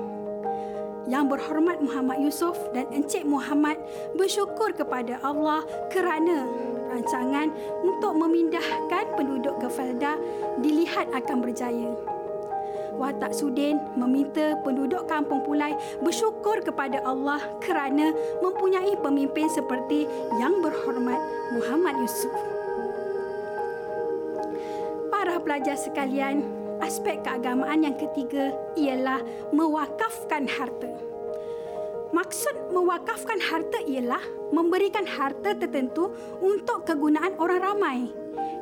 Yang 1.10 1.26
berhormat 1.36 1.82
Muhammad 1.82 2.22
Yusof 2.22 2.56
dan 2.72 2.86
Encik 2.94 3.26
Muhammad 3.26 3.82
bersyukur 4.14 4.72
kepada 4.78 5.18
Allah 5.26 5.66
kerana 5.90 6.46
rancangan 6.94 7.50
untuk 7.82 8.14
memindahkan 8.14 9.06
penduduk 9.18 9.58
ke 9.58 9.68
Felda 9.74 10.16
dilihat 10.62 11.10
akan 11.14 11.42
berjaya 11.42 11.90
watak 13.00 13.32
Sudin 13.32 13.80
meminta 13.96 14.60
penduduk 14.68 15.08
kampung 15.08 15.40
Pulai 15.48 15.72
bersyukur 16.04 16.60
kepada 16.60 17.00
Allah 17.08 17.40
kerana 17.64 18.12
mempunyai 18.44 19.00
pemimpin 19.00 19.48
seperti 19.48 20.04
yang 20.36 20.60
berhormat 20.60 21.18
Muhammad 21.56 21.96
Yusuf. 22.04 22.59
Para 25.20 25.36
pelajar 25.36 25.76
sekalian, 25.76 26.48
aspek 26.80 27.20
keagamaan 27.28 27.84
yang 27.84 28.00
ketiga 28.00 28.56
ialah 28.80 29.20
mewakafkan 29.52 30.48
harta. 30.48 30.88
Maksud 32.16 32.72
mewakafkan 32.72 33.36
harta 33.44 33.84
ialah 33.84 34.24
memberikan 34.56 35.04
harta 35.04 35.60
tertentu 35.60 36.16
untuk 36.40 36.88
kegunaan 36.88 37.36
orang 37.36 37.60
ramai. 37.60 38.00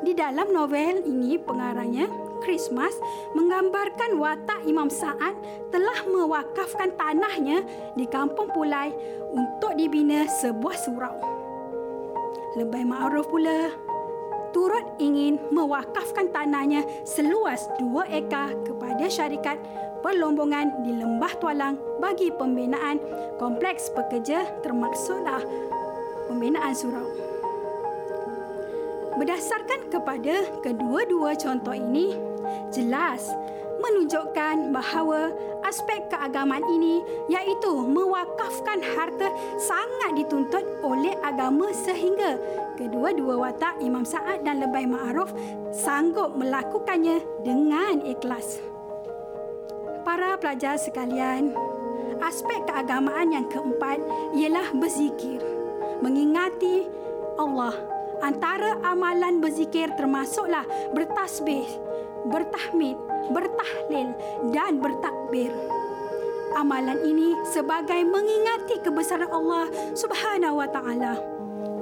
Di 0.02 0.18
dalam 0.18 0.50
novel 0.50 1.06
ini 1.06 1.38
pengarangnya 1.38 2.10
Christmas 2.42 2.98
menggambarkan 3.38 4.18
watak 4.18 4.66
Imam 4.66 4.90
Sa'ad 4.90 5.38
telah 5.70 6.10
mewakafkan 6.10 6.90
tanahnya 6.98 7.62
di 7.94 8.02
kampung 8.10 8.50
Pulai 8.50 8.90
untuk 9.30 9.78
dibina 9.78 10.26
sebuah 10.26 10.74
surau. 10.74 11.22
Lebih 12.58 12.82
ma'ruf 12.82 13.30
pula, 13.30 13.70
turut 14.50 14.84
ingin 14.98 15.40
mewakafkan 15.52 16.32
tanahnya 16.32 16.84
seluas 17.04 17.68
dua 17.76 18.08
ekar 18.08 18.52
kepada 18.64 19.06
syarikat 19.10 19.58
perlombongan 20.00 20.84
di 20.86 20.94
Lembah 20.94 21.34
Tualang 21.42 21.76
bagi 21.98 22.30
pembinaan 22.32 23.02
kompleks 23.36 23.90
pekerja 23.92 24.46
termaksudlah 24.62 25.42
pembinaan 26.30 26.74
surau. 26.74 27.06
Berdasarkan 29.18 29.90
kepada 29.90 30.46
kedua-dua 30.62 31.34
contoh 31.34 31.74
ini, 31.74 32.14
jelas 32.70 33.26
menunjukkan 33.78 34.74
bahawa 34.74 35.32
aspek 35.64 36.10
keagamaan 36.10 36.62
ini 36.66 37.02
iaitu 37.30 37.86
mewakafkan 37.86 38.82
harta 38.82 39.30
sangat 39.58 40.18
dituntut 40.18 40.64
oleh 40.82 41.14
agama 41.22 41.70
sehingga 41.72 42.38
kedua-dua 42.76 43.48
watak 43.48 43.78
Imam 43.82 44.02
Sa'ad 44.02 44.42
dan 44.42 44.60
Lebay 44.62 44.86
Ma'aruf 44.86 45.30
sanggup 45.74 46.34
melakukannya 46.34 47.22
dengan 47.42 48.02
ikhlas. 48.02 48.60
Para 50.06 50.40
pelajar 50.40 50.80
sekalian, 50.80 51.52
aspek 52.24 52.64
keagamaan 52.64 53.34
yang 53.34 53.46
keempat 53.50 54.00
ialah 54.32 54.72
berzikir, 54.72 55.42
mengingati 56.00 56.88
Allah 57.36 57.98
Antara 58.18 58.82
amalan 58.82 59.38
berzikir 59.38 59.94
termasuklah 59.94 60.66
bertasbih, 60.90 61.70
bertahmid, 62.26 62.98
bertahlil 63.30 64.14
dan 64.54 64.80
bertakbir. 64.80 65.52
Amalan 66.56 66.98
ini 67.04 67.36
sebagai 67.44 68.00
mengingati 68.08 68.80
kebesaran 68.80 69.28
Allah 69.28 69.68
Subhanahu 69.92 70.58
wa 70.58 70.68
taala. 70.68 71.14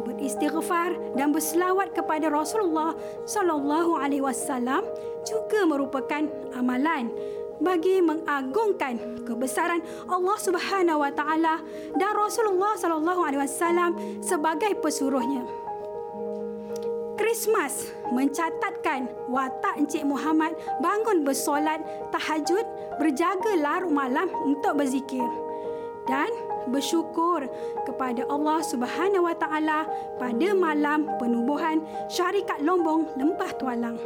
Beristighfar 0.06 1.14
dan 1.14 1.30
berselawat 1.30 1.94
kepada 1.94 2.32
Rasulullah 2.32 2.96
sallallahu 3.28 3.94
alaihi 4.00 4.24
wasallam 4.24 4.82
juga 5.26 5.66
merupakan 5.66 6.24
amalan 6.56 7.10
bagi 7.60 8.04
mengagungkan 8.04 9.24
kebesaran 9.24 9.80
Allah 10.08 10.36
Subhanahu 10.40 11.02
wa 11.04 11.12
taala 11.12 11.60
dan 11.96 12.12
Rasulullah 12.16 12.76
sallallahu 12.76 13.20
alaihi 13.22 13.42
wasallam 13.44 13.96
sebagai 14.20 14.76
pesuruhnya. 14.80 15.65
Christmas 17.16 17.96
mencatatkan 18.12 19.08
watak 19.32 19.80
Encik 19.80 20.04
Muhammad 20.04 20.52
bangun 20.84 21.24
bersolat 21.24 21.80
tahajud 22.12 22.62
berjaga 23.00 23.56
larut 23.56 23.88
malam 23.90 24.28
untuk 24.44 24.76
berzikir 24.76 25.24
dan 26.04 26.28
bersyukur 26.68 27.48
kepada 27.88 28.22
Allah 28.28 28.60
Subhanahu 28.62 29.26
Wa 29.26 29.36
Taala 29.40 29.88
pada 30.20 30.48
malam 30.52 31.08
penubuhan 31.16 31.82
syarikat 32.12 32.60
Lombong 32.60 33.08
Lembah 33.16 33.52
Tualang. 33.56 33.98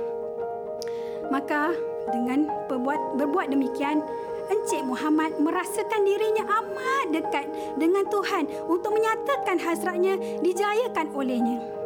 Maka 1.28 1.74
dengan 2.10 2.46
berbuat, 2.66 3.18
berbuat 3.20 3.50
demikian, 3.54 4.02
Encik 4.50 4.82
Muhammad 4.82 5.38
merasakan 5.38 6.02
dirinya 6.02 6.42
amat 6.42 7.06
dekat 7.14 7.46
dengan 7.78 8.02
Tuhan 8.10 8.50
untuk 8.66 8.98
menyatakan 8.98 9.62
hasratnya 9.62 10.18
dijayakan 10.42 11.14
olehnya. 11.14 11.79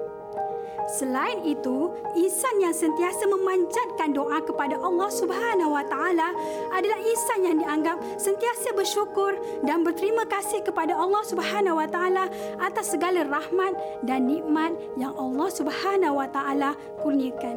Selain 0.85 1.41
itu, 1.49 1.97
insan 2.13 2.61
yang 2.61 2.77
sentiasa 2.77 3.25
memanjatkan 3.25 4.13
doa 4.13 4.37
kepada 4.45 4.77
Allah 4.77 5.09
Subhanahu 5.09 5.73
Wa 5.73 5.85
Taala 5.89 6.29
adalah 6.77 7.01
insan 7.01 7.41
yang 7.41 7.57
dianggap 7.57 7.97
sentiasa 8.21 8.77
bersyukur 8.77 9.33
dan 9.65 9.81
berterima 9.81 10.29
kasih 10.29 10.61
kepada 10.61 10.93
Allah 10.93 11.25
Subhanahu 11.25 11.81
Wa 11.81 11.89
Taala 11.89 12.25
atas 12.61 12.93
segala 12.93 13.25
rahmat 13.25 13.73
dan 14.05 14.29
nikmat 14.29 14.77
yang 15.01 15.17
Allah 15.17 15.49
Subhanahu 15.49 16.21
Wa 16.21 16.29
Taala 16.29 16.77
kurniakan. 17.01 17.57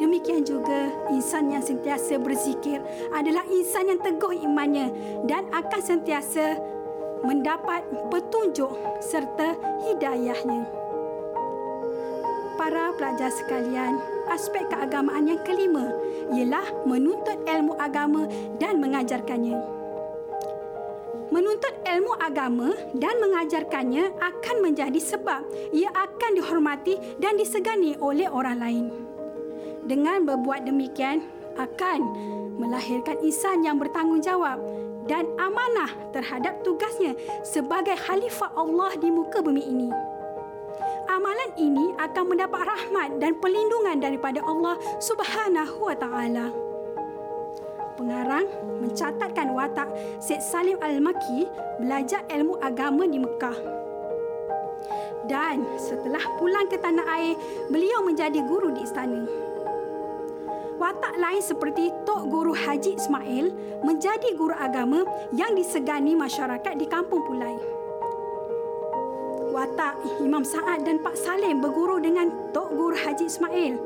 Demikian 0.00 0.48
juga 0.48 0.96
insan 1.12 1.52
yang 1.52 1.62
sentiasa 1.62 2.16
berzikir 2.16 2.80
adalah 3.12 3.44
insan 3.52 3.92
yang 3.92 4.00
teguh 4.00 4.32
imannya 4.32 4.88
dan 5.28 5.44
akan 5.52 5.82
sentiasa 5.84 6.56
mendapat 7.22 7.84
petunjuk 8.10 8.72
serta 8.98 9.54
hidayahnya 9.86 10.81
para 12.62 12.94
pelajar 12.94 13.26
sekalian, 13.34 13.98
aspek 14.30 14.62
keagamaan 14.70 15.26
yang 15.26 15.42
kelima 15.42 15.90
ialah 16.30 16.62
menuntut 16.86 17.42
ilmu 17.42 17.74
agama 17.74 18.30
dan 18.62 18.78
mengajarkannya. 18.78 19.58
Menuntut 21.34 21.74
ilmu 21.82 22.14
agama 22.22 22.70
dan 22.94 23.18
mengajarkannya 23.18 24.14
akan 24.14 24.56
menjadi 24.62 25.00
sebab 25.02 25.42
ia 25.74 25.90
akan 25.90 26.38
dihormati 26.38 27.02
dan 27.18 27.34
disegani 27.34 27.98
oleh 27.98 28.30
orang 28.30 28.62
lain. 28.62 28.86
Dengan 29.82 30.22
berbuat 30.22 30.62
demikian, 30.62 31.18
akan 31.58 31.98
melahirkan 32.62 33.18
insan 33.26 33.66
yang 33.66 33.82
bertanggungjawab 33.82 34.62
dan 35.10 35.26
amanah 35.34 35.90
terhadap 36.14 36.62
tugasnya 36.62 37.18
sebagai 37.42 37.98
khalifah 37.98 38.54
Allah 38.54 38.94
di 39.02 39.10
muka 39.10 39.42
bumi 39.42 39.66
ini 39.66 40.11
amalan 41.08 41.50
ini 41.58 41.94
akan 41.98 42.24
mendapat 42.34 42.62
rahmat 42.66 43.18
dan 43.18 43.38
perlindungan 43.38 43.98
daripada 43.98 44.42
Allah 44.44 44.76
Subhanahu 45.02 45.82
wa 45.82 45.96
taala. 45.96 46.46
Pengarang 47.98 48.48
mencatatkan 48.82 49.52
watak 49.52 49.88
Syed 50.18 50.42
Salim 50.42 50.78
Al-Maki 50.80 51.46
belajar 51.78 52.24
ilmu 52.30 52.58
agama 52.58 53.06
di 53.06 53.20
Mekah. 53.20 53.58
Dan 55.28 55.62
setelah 55.78 56.22
pulang 56.40 56.66
ke 56.66 56.80
tanah 56.82 57.06
air, 57.14 57.38
beliau 57.70 58.02
menjadi 58.02 58.42
guru 58.42 58.74
di 58.74 58.82
istana. 58.82 59.22
Watak 60.82 61.14
lain 61.14 61.38
seperti 61.38 61.94
Tok 62.02 62.26
Guru 62.26 62.50
Haji 62.50 62.98
Ismail 62.98 63.46
menjadi 63.86 64.34
guru 64.34 64.50
agama 64.50 65.06
yang 65.30 65.54
disegani 65.54 66.18
masyarakat 66.18 66.74
di 66.74 66.90
kampung 66.90 67.22
Pulai 67.22 67.81
watak 69.62 69.94
Imam 70.18 70.42
Saad 70.42 70.82
dan 70.82 70.98
Pak 70.98 71.14
Salim 71.14 71.62
berguru 71.62 72.02
dengan 72.02 72.26
Tok 72.50 72.74
Guru 72.74 72.98
Haji 72.98 73.30
Ismail. 73.30 73.78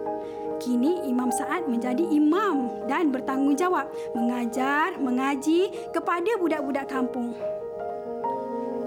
Kini 0.56 1.04
Imam 1.04 1.28
Saad 1.28 1.68
menjadi 1.68 2.00
imam 2.00 2.72
dan 2.88 3.12
bertanggungjawab 3.12 3.84
mengajar, 4.16 4.96
mengaji 4.96 5.68
kepada 5.92 6.32
budak-budak 6.40 6.88
kampung. 6.88 7.36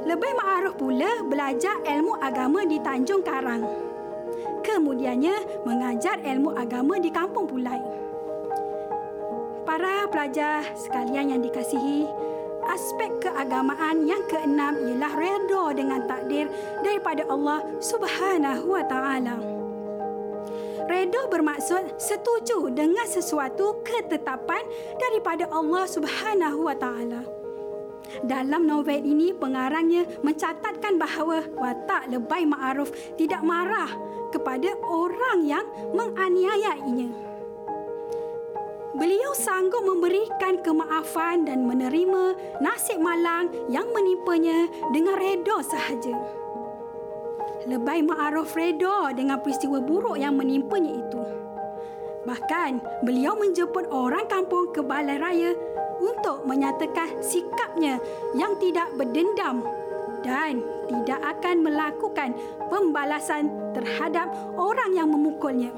Lebih 0.02 0.34
ma'aruf 0.34 0.82
pula 0.82 1.22
belajar 1.30 1.78
ilmu 1.86 2.18
agama 2.18 2.66
di 2.66 2.82
Tanjung 2.82 3.22
Karang. 3.22 3.70
Kemudiannya 4.66 5.62
mengajar 5.70 6.18
ilmu 6.26 6.58
agama 6.58 6.98
di 6.98 7.14
Kampung 7.14 7.46
Pulai. 7.46 7.78
Para 9.62 10.10
pelajar 10.10 10.66
sekalian 10.74 11.38
yang 11.38 11.42
dikasihi, 11.46 12.10
aspek 12.70 13.10
keagamaan 13.26 14.06
yang 14.06 14.22
keenam 14.30 14.78
ialah 14.78 15.14
redha 15.18 15.64
dengan 15.74 16.06
takdir 16.06 16.46
daripada 16.86 17.26
Allah 17.26 17.66
Subhanahu 17.82 18.66
wa 18.70 18.84
taala. 18.86 19.36
Redha 20.90 21.22
bermaksud 21.30 22.02
setuju 22.02 22.74
dengan 22.74 23.06
sesuatu 23.06 23.82
ketetapan 23.86 24.62
daripada 24.98 25.46
Allah 25.54 25.86
Subhanahu 25.86 26.66
wa 26.66 26.74
taala. 26.78 27.22
Dalam 28.26 28.66
novel 28.66 29.06
ini 29.06 29.30
pengarangnya 29.38 30.10
mencatatkan 30.26 30.98
bahawa 30.98 31.46
watak 31.54 32.10
lebay 32.10 32.42
ma'aruf 32.42 32.90
tidak 33.22 33.46
marah 33.46 33.90
kepada 34.34 34.74
orang 34.82 35.46
yang 35.46 35.66
menganiayainya. 35.94 37.29
Beliau 39.00 39.32
sanggup 39.32 39.80
memberikan 39.88 40.60
kemaafan 40.60 41.48
dan 41.48 41.64
menerima 41.64 42.36
nasib 42.60 43.00
malang 43.00 43.48
yang 43.72 43.88
menimpanya 43.96 44.68
dengan 44.92 45.16
reda 45.16 45.64
sahaja. 45.64 46.20
Lebay 47.64 48.04
ma'aruf 48.04 48.52
reda 48.60 49.16
dengan 49.16 49.40
peristiwa 49.40 49.80
buruk 49.80 50.20
yang 50.20 50.36
menimpanya 50.36 51.00
itu. 51.00 51.22
Bahkan, 52.28 53.04
beliau 53.08 53.40
menjemput 53.40 53.88
orang 53.88 54.28
kampung 54.28 54.76
ke 54.76 54.84
balai 54.84 55.16
raya 55.16 55.56
untuk 56.04 56.44
menyatakan 56.44 57.24
sikapnya 57.24 58.04
yang 58.36 58.60
tidak 58.60 58.92
berdendam 59.00 59.64
dan 60.28 60.60
tidak 60.92 61.40
akan 61.40 61.56
melakukan 61.64 62.36
pembalasan 62.68 63.48
terhadap 63.72 64.28
orang 64.60 64.92
yang 64.92 65.08
memukulnya. 65.08 65.72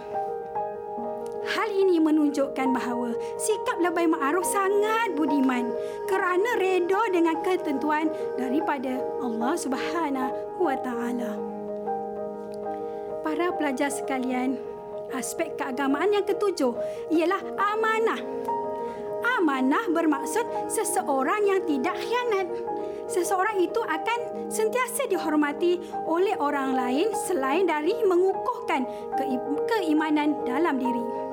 Hal 1.42 1.74
ini 1.74 1.98
menunjukkan 1.98 2.70
bahawa 2.70 3.18
sikap 3.42 3.82
lebay 3.82 4.06
ma'aruf 4.06 4.46
sangat 4.46 5.18
budiman 5.18 5.74
kerana 6.06 6.54
reda 6.62 7.02
dengan 7.10 7.42
ketentuan 7.42 8.14
daripada 8.38 9.02
Allah 9.26 9.58
Subhanahu 9.58 10.62
wa 10.62 10.78
taala. 10.78 11.34
Para 13.26 13.50
pelajar 13.58 13.90
sekalian, 13.90 14.62
aspek 15.18 15.58
keagamaan 15.58 16.14
yang 16.14 16.26
ketujuh 16.30 16.78
ialah 17.10 17.42
amanah. 17.58 18.22
Amanah 19.42 19.86
bermaksud 19.90 20.46
seseorang 20.70 21.42
yang 21.50 21.62
tidak 21.66 21.98
khianat. 21.98 22.54
Seseorang 23.10 23.58
itu 23.66 23.82
akan 23.82 24.46
sentiasa 24.46 25.10
dihormati 25.10 25.82
oleh 26.06 26.38
orang 26.38 26.78
lain 26.78 27.10
selain 27.26 27.66
dari 27.66 27.98
mengukuhkan 28.06 28.86
keimanan 29.68 30.38
dalam 30.46 30.78
diri 30.78 31.31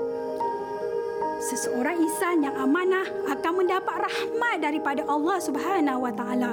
seseorang 1.38 2.03
insan 2.03 2.42
yang 2.42 2.55
amanah 2.59 3.07
akan 3.31 3.53
mendapat 3.64 3.94
rahmat 4.05 4.57
daripada 4.59 5.07
Allah 5.07 5.38
Subhanahu 5.38 6.03
Wa 6.03 6.12
Taala. 6.14 6.53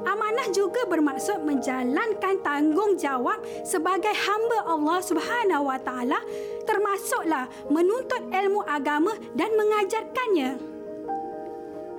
Amanah 0.00 0.48
juga 0.48 0.88
bermaksud 0.88 1.44
menjalankan 1.44 2.40
tanggungjawab 2.40 3.44
sebagai 3.68 4.12
hamba 4.16 4.64
Allah 4.64 4.98
Subhanahu 5.04 5.68
Wa 5.68 5.78
Taala 5.84 6.18
termasuklah 6.64 7.52
menuntut 7.68 8.32
ilmu 8.32 8.64
agama 8.64 9.12
dan 9.36 9.52
mengajarkannya. 9.52 10.50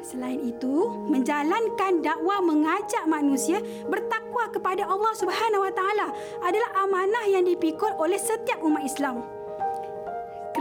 Selain 0.01 0.41
itu, 0.41 0.89
menjalankan 1.05 2.01
dakwah 2.01 2.41
mengajak 2.41 3.05
manusia 3.05 3.61
bertakwa 3.85 4.49
kepada 4.49 4.89
Allah 4.89 5.13
Subhanahu 5.13 5.61
Wa 5.61 5.73
Taala 5.77 6.07
adalah 6.41 6.69
amanah 6.81 7.29
yang 7.29 7.45
dipikul 7.45 7.93
oleh 8.01 8.17
setiap 8.17 8.65
umat 8.65 8.81
Islam. 8.81 9.40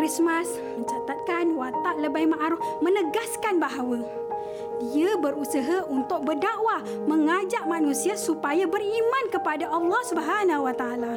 Christmas 0.01 0.49
mencatatkan 0.81 1.53
watak 1.61 2.01
lebay 2.01 2.25
ma'aruf 2.25 2.57
menegaskan 2.81 3.61
bahawa 3.61 4.01
dia 4.81 5.13
berusaha 5.21 5.85
untuk 5.93 6.25
berdakwah 6.25 6.81
mengajak 7.05 7.69
manusia 7.69 8.17
supaya 8.17 8.65
beriman 8.65 9.29
kepada 9.29 9.69
Allah 9.69 10.01
Subhanahu 10.09 10.65
Wa 10.65 10.73
Taala. 10.73 11.15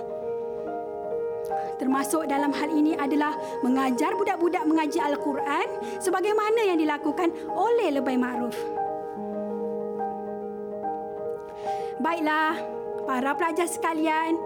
Termasuk 1.79 2.27
dalam 2.27 2.51
hal 2.51 2.75
ini 2.75 2.91
adalah 2.99 3.31
mengajar 3.63 4.19
budak-budak 4.19 4.67
mengaji 4.67 4.99
Al-Quran 4.99 5.67
sebagaimana 6.03 6.67
yang 6.67 6.75
dilakukan 6.75 7.31
oleh 7.55 7.87
lebay 7.87 8.19
ma'ruf. 8.19 8.59
Baiklah, 12.03 12.59
para 13.03 13.35
pelajar 13.35 13.67
sekalian, 13.67 14.39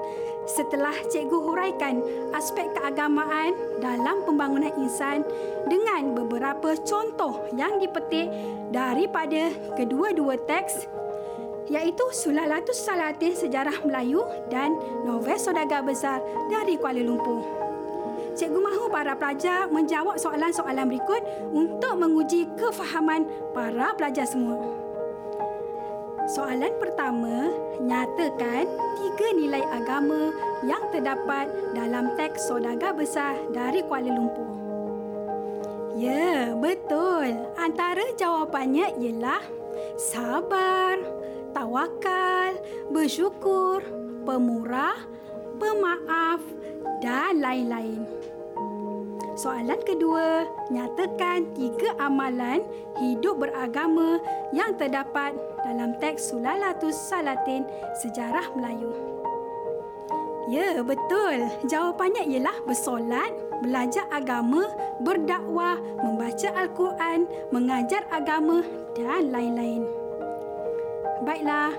setelah 0.47 0.95
cikgu 1.11 1.37
huraikan 1.43 1.99
aspek 2.31 2.71
keagamaan 2.71 3.51
dalam 3.83 4.23
pembangunan 4.23 4.71
insan 4.79 5.21
dengan 5.67 6.15
beberapa 6.15 6.73
contoh 6.87 7.51
yang 7.53 7.77
dipetik 7.83 8.31
daripada 8.71 9.51
kedua-dua 9.75 10.39
teks 10.47 10.87
iaitu 11.67 12.03
Sulalatus 12.15 12.79
Salatin 12.79 13.35
Sejarah 13.35 13.83
Melayu 13.83 14.23
dan 14.47 14.71
Novel 15.03 15.35
Sodagar 15.35 15.83
Besar 15.83 16.23
dari 16.47 16.79
Kuala 16.79 17.03
Lumpur. 17.03 17.43
Cikgu 18.37 18.59
mahu 18.61 18.87
para 18.87 19.17
pelajar 19.17 19.67
menjawab 19.67 20.15
soalan-soalan 20.15 20.87
berikut 20.87 21.21
untuk 21.51 21.97
menguji 21.99 22.47
kefahaman 22.55 23.27
para 23.51 23.91
pelajar 23.97 24.29
semua. 24.29 24.86
Soalan 26.27 26.75
pertama, 26.75 27.55
nyatakan 27.79 28.67
tiga 28.99 29.27
nilai 29.39 29.63
agama 29.71 30.35
yang 30.67 30.83
terdapat 30.91 31.47
dalam 31.71 32.19
teks 32.19 32.51
Saudagar 32.51 32.91
Besar 32.91 33.39
dari 33.55 33.79
Kuala 33.87 34.11
Lumpur. 34.11 34.51
Ya, 35.95 36.51
betul. 36.51 37.31
Antara 37.55 38.03
jawapannya 38.19 38.99
ialah 38.99 39.39
sabar, 39.95 40.99
tawakal, 41.55 42.59
bersyukur, 42.91 43.79
pemurah, 44.27 44.99
pemaaf 45.63 46.43
dan 46.99 47.39
lain-lain. 47.39 48.03
Soalan 49.37 49.77
kedua, 49.85 50.49
nyatakan 50.73 51.53
tiga 51.53 51.93
amalan 52.01 52.65
hidup 52.97 53.37
beragama 53.37 54.17
yang 54.49 54.73
terdapat 54.81 55.37
dalam 55.61 55.93
teks 56.01 56.33
Sulalatus 56.33 56.97
Salatin 56.97 57.61
Sejarah 58.01 58.49
Melayu. 58.57 58.89
Ya, 60.49 60.81
betul. 60.81 61.53
Jawapannya 61.69 62.25
ialah 62.33 62.65
bersolat, 62.65 63.29
belajar 63.61 64.09
agama, 64.09 64.73
berdakwah, 65.05 65.77
membaca 66.01 66.49
Al-Quran, 66.57 67.29
mengajar 67.53 68.09
agama 68.09 68.65
dan 68.97 69.29
lain-lain. 69.29 69.85
Baiklah, 71.21 71.77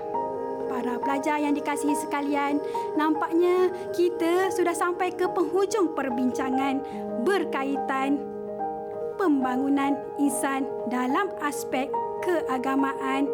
para 0.69 1.01
pelajar 1.01 1.41
yang 1.41 1.57
dikasihi 1.57 1.97
sekalian, 1.97 2.61
nampaknya 2.93 3.73
kita 3.91 4.53
sudah 4.53 4.77
sampai 4.77 5.09
ke 5.11 5.25
penghujung 5.25 5.97
perbincangan 5.97 6.79
berkaitan 7.29 8.17
pembangunan 9.21 9.93
insan 10.17 10.65
dalam 10.89 11.29
aspek 11.45 11.85
keagamaan 12.25 13.29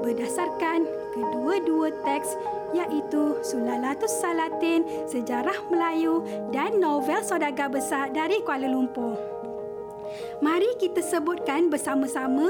berdasarkan 0.00 0.88
kedua-dua 1.12 1.92
teks 2.08 2.32
iaitu 2.72 3.36
Sulalatus 3.44 4.16
Salatin, 4.16 5.04
Sejarah 5.04 5.68
Melayu 5.68 6.24
dan 6.56 6.80
novel 6.80 7.20
Saudagar 7.20 7.68
Besar 7.68 8.08
dari 8.08 8.40
Kuala 8.40 8.64
Lumpur. 8.64 9.20
Mari 10.40 10.80
kita 10.80 11.04
sebutkan 11.04 11.68
bersama-sama 11.68 12.48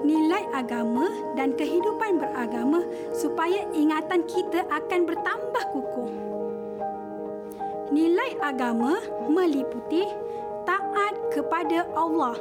nilai 0.00 0.48
agama 0.56 1.12
dan 1.36 1.52
kehidupan 1.52 2.16
beragama 2.16 2.80
supaya 3.12 3.68
ingatan 3.76 4.24
kita 4.24 4.64
akan 4.72 5.00
bertambah 5.04 5.64
kukuh. 5.76 5.97
Nilai 7.88 8.36
agama 8.44 9.00
meliputi 9.32 10.04
taat 10.68 11.16
kepada 11.32 11.88
Allah, 11.96 12.36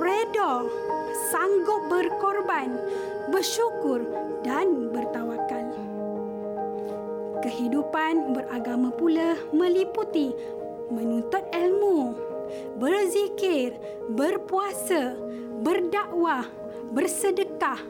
reda, 0.00 0.64
sanggup 1.28 1.92
berkorban, 1.92 2.72
bersyukur 3.28 4.00
dan 4.40 4.88
bertawakal. 4.96 5.66
Kehidupan 7.44 8.32
beragama 8.32 8.88
pula 8.96 9.36
meliputi 9.52 10.32
menuntut 10.88 11.44
ilmu, 11.52 12.16
berzikir, 12.80 13.76
berpuasa, 14.08 15.20
berdakwah, 15.60 16.48
bersedekah, 16.96 17.84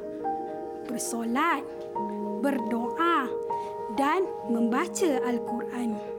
bersolat, 0.90 1.62
berdoa 2.42 3.31
dan 3.94 4.26
membaca 4.50 5.22
Al-Quran. 5.22 6.15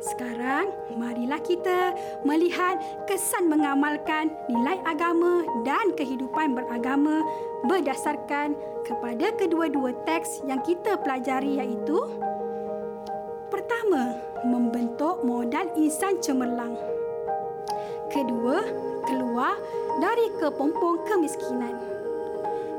Sekarang, 0.00 0.72
marilah 0.96 1.40
kita 1.44 1.92
melihat 2.24 2.80
kesan 3.04 3.52
mengamalkan 3.52 4.32
nilai 4.48 4.80
agama 4.88 5.44
dan 5.60 5.92
kehidupan 5.92 6.56
beragama 6.56 7.20
berdasarkan 7.68 8.56
kepada 8.88 9.28
kedua-dua 9.36 9.92
teks 10.08 10.40
yang 10.48 10.64
kita 10.64 10.96
pelajari 11.04 11.60
iaitu 11.60 12.00
Pertama, 13.52 14.16
membentuk 14.46 15.20
modal 15.20 15.68
insan 15.76 16.16
cemerlang. 16.22 16.78
Kedua, 18.08 18.62
keluar 19.04 19.58
dari 20.00 20.32
kepompong 20.38 21.04
kemiskinan. 21.04 21.76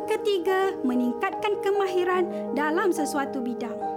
Ketiga, 0.09 0.73
meningkatkan 0.81 1.59
kemahiran 1.61 2.55
dalam 2.57 2.89
sesuatu 2.89 3.43
bidang. 3.43 3.90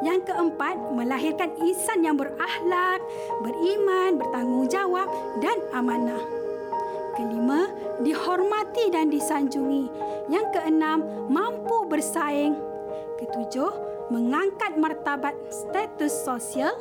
Yang 0.00 0.32
keempat, 0.32 0.80
melahirkan 0.96 1.52
insan 1.60 2.00
yang 2.00 2.16
berakhlak, 2.16 3.04
beriman, 3.44 4.16
bertanggungjawab 4.16 5.08
dan 5.44 5.60
amanah. 5.76 6.24
Kelima, 7.20 7.68
dihormati 8.00 8.88
dan 8.88 9.12
disanjungi. 9.12 9.92
Yang 10.32 10.46
keenam, 10.56 11.04
mampu 11.28 11.84
bersaing. 11.84 12.56
Ketujuh, 13.20 13.68
mengangkat 14.08 14.80
martabat 14.80 15.36
status 15.52 16.24
sosial. 16.24 16.72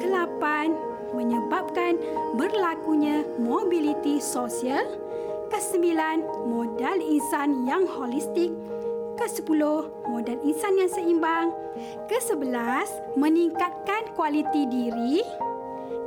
Kelapan, 0.00 0.72
menyebabkan 1.12 2.00
berlakunya 2.40 3.20
mobiliti 3.36 4.16
sosial. 4.16 4.88
Kesembilan, 5.52 6.24
modal 6.48 6.98
insan 7.04 7.68
yang 7.68 7.84
holistik. 7.84 8.48
Kesepuluh, 9.14 10.10
modal 10.10 10.42
insan 10.42 10.74
yang 10.74 10.90
seimbang. 10.90 11.54
Kesebelas, 12.10 12.90
meningkatkan 13.14 14.10
kualiti 14.18 14.66
diri. 14.66 15.22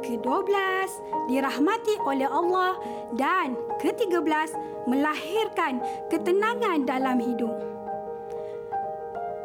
Kedua 0.04 0.43
belas, 0.43 0.91
dirahmati 1.32 2.04
oleh 2.04 2.28
Allah. 2.28 2.76
Dan 3.15 3.56
ketiga 3.80 4.20
belas, 4.20 4.52
melahirkan 4.86 5.80
ketenangan 6.12 6.84
dalam 6.84 7.17
hidup. 7.24 7.56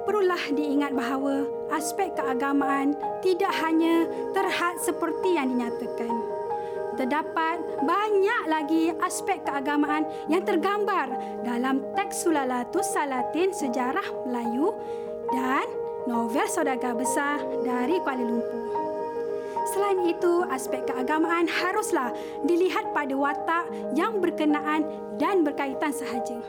Perlulah 0.02 0.42
diingat 0.50 0.90
bahawa 0.98 1.46
aspek 1.70 2.10
keagamaan 2.18 2.98
tidak 3.22 3.54
hanya 3.62 4.10
terhad 4.34 4.74
seperti 4.82 5.38
yang 5.38 5.54
dinyatakan 5.54 6.41
terdapat 6.96 7.60
banyak 7.82 8.42
lagi 8.48 8.84
aspek 9.00 9.42
keagamaan 9.44 10.04
yang 10.28 10.44
tergambar 10.44 11.12
dalam 11.42 11.82
teks 11.96 12.24
Sulalatus 12.24 12.92
Salatin 12.92 13.50
Sejarah 13.52 14.04
Melayu 14.28 14.76
dan 15.32 15.66
novel 16.06 16.46
Saudagar 16.50 16.98
Besar 16.98 17.40
dari 17.62 17.96
Kuala 18.02 18.24
Lumpur. 18.24 18.62
Selain 19.72 20.02
itu, 20.10 20.42
aspek 20.50 20.82
keagamaan 20.90 21.46
haruslah 21.46 22.10
dilihat 22.42 22.90
pada 22.90 23.14
watak 23.14 23.70
yang 23.94 24.18
berkenaan 24.18 24.82
dan 25.22 25.46
berkaitan 25.46 25.94
sahaja. 25.94 26.42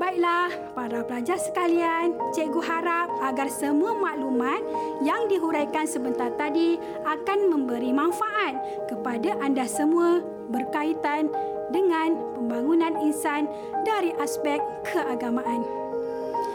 Baiklah, 0.00 0.48
para 0.72 1.04
pelajar 1.04 1.36
sekalian, 1.36 2.16
cikgu 2.32 2.56
harap 2.64 3.12
agar 3.20 3.52
semua 3.52 3.92
maklumat 3.92 4.64
yang 5.04 5.28
dihuraikan 5.28 5.84
sebentar 5.84 6.32
tadi 6.40 6.80
akan 7.04 7.52
memberi 7.52 7.92
manfaat 7.92 8.56
kepada 8.88 9.36
anda 9.44 9.68
semua 9.68 10.24
berkaitan 10.48 11.28
dengan 11.68 12.16
pembangunan 12.32 12.96
insan 13.04 13.44
dari 13.84 14.16
aspek 14.16 14.56
keagamaan. 14.88 15.68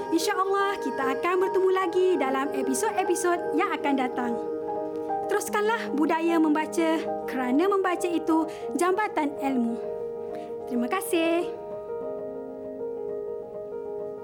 InsyaAllah 0.09 0.81
kita 0.81 1.13
akan 1.13 1.45
bertemu 1.45 1.69
lagi 1.69 2.07
dalam 2.17 2.49
episod-episod 2.49 3.53
yang 3.53 3.69
akan 3.69 3.93
datang. 3.93 4.33
Teruskanlah 5.29 5.93
budaya 5.93 6.41
membaca 6.41 6.97
kerana 7.29 7.69
membaca 7.69 8.09
itu 8.09 8.49
jambatan 8.73 9.37
ilmu. 9.37 9.77
Terima 10.65 10.89
kasih. 10.89 11.64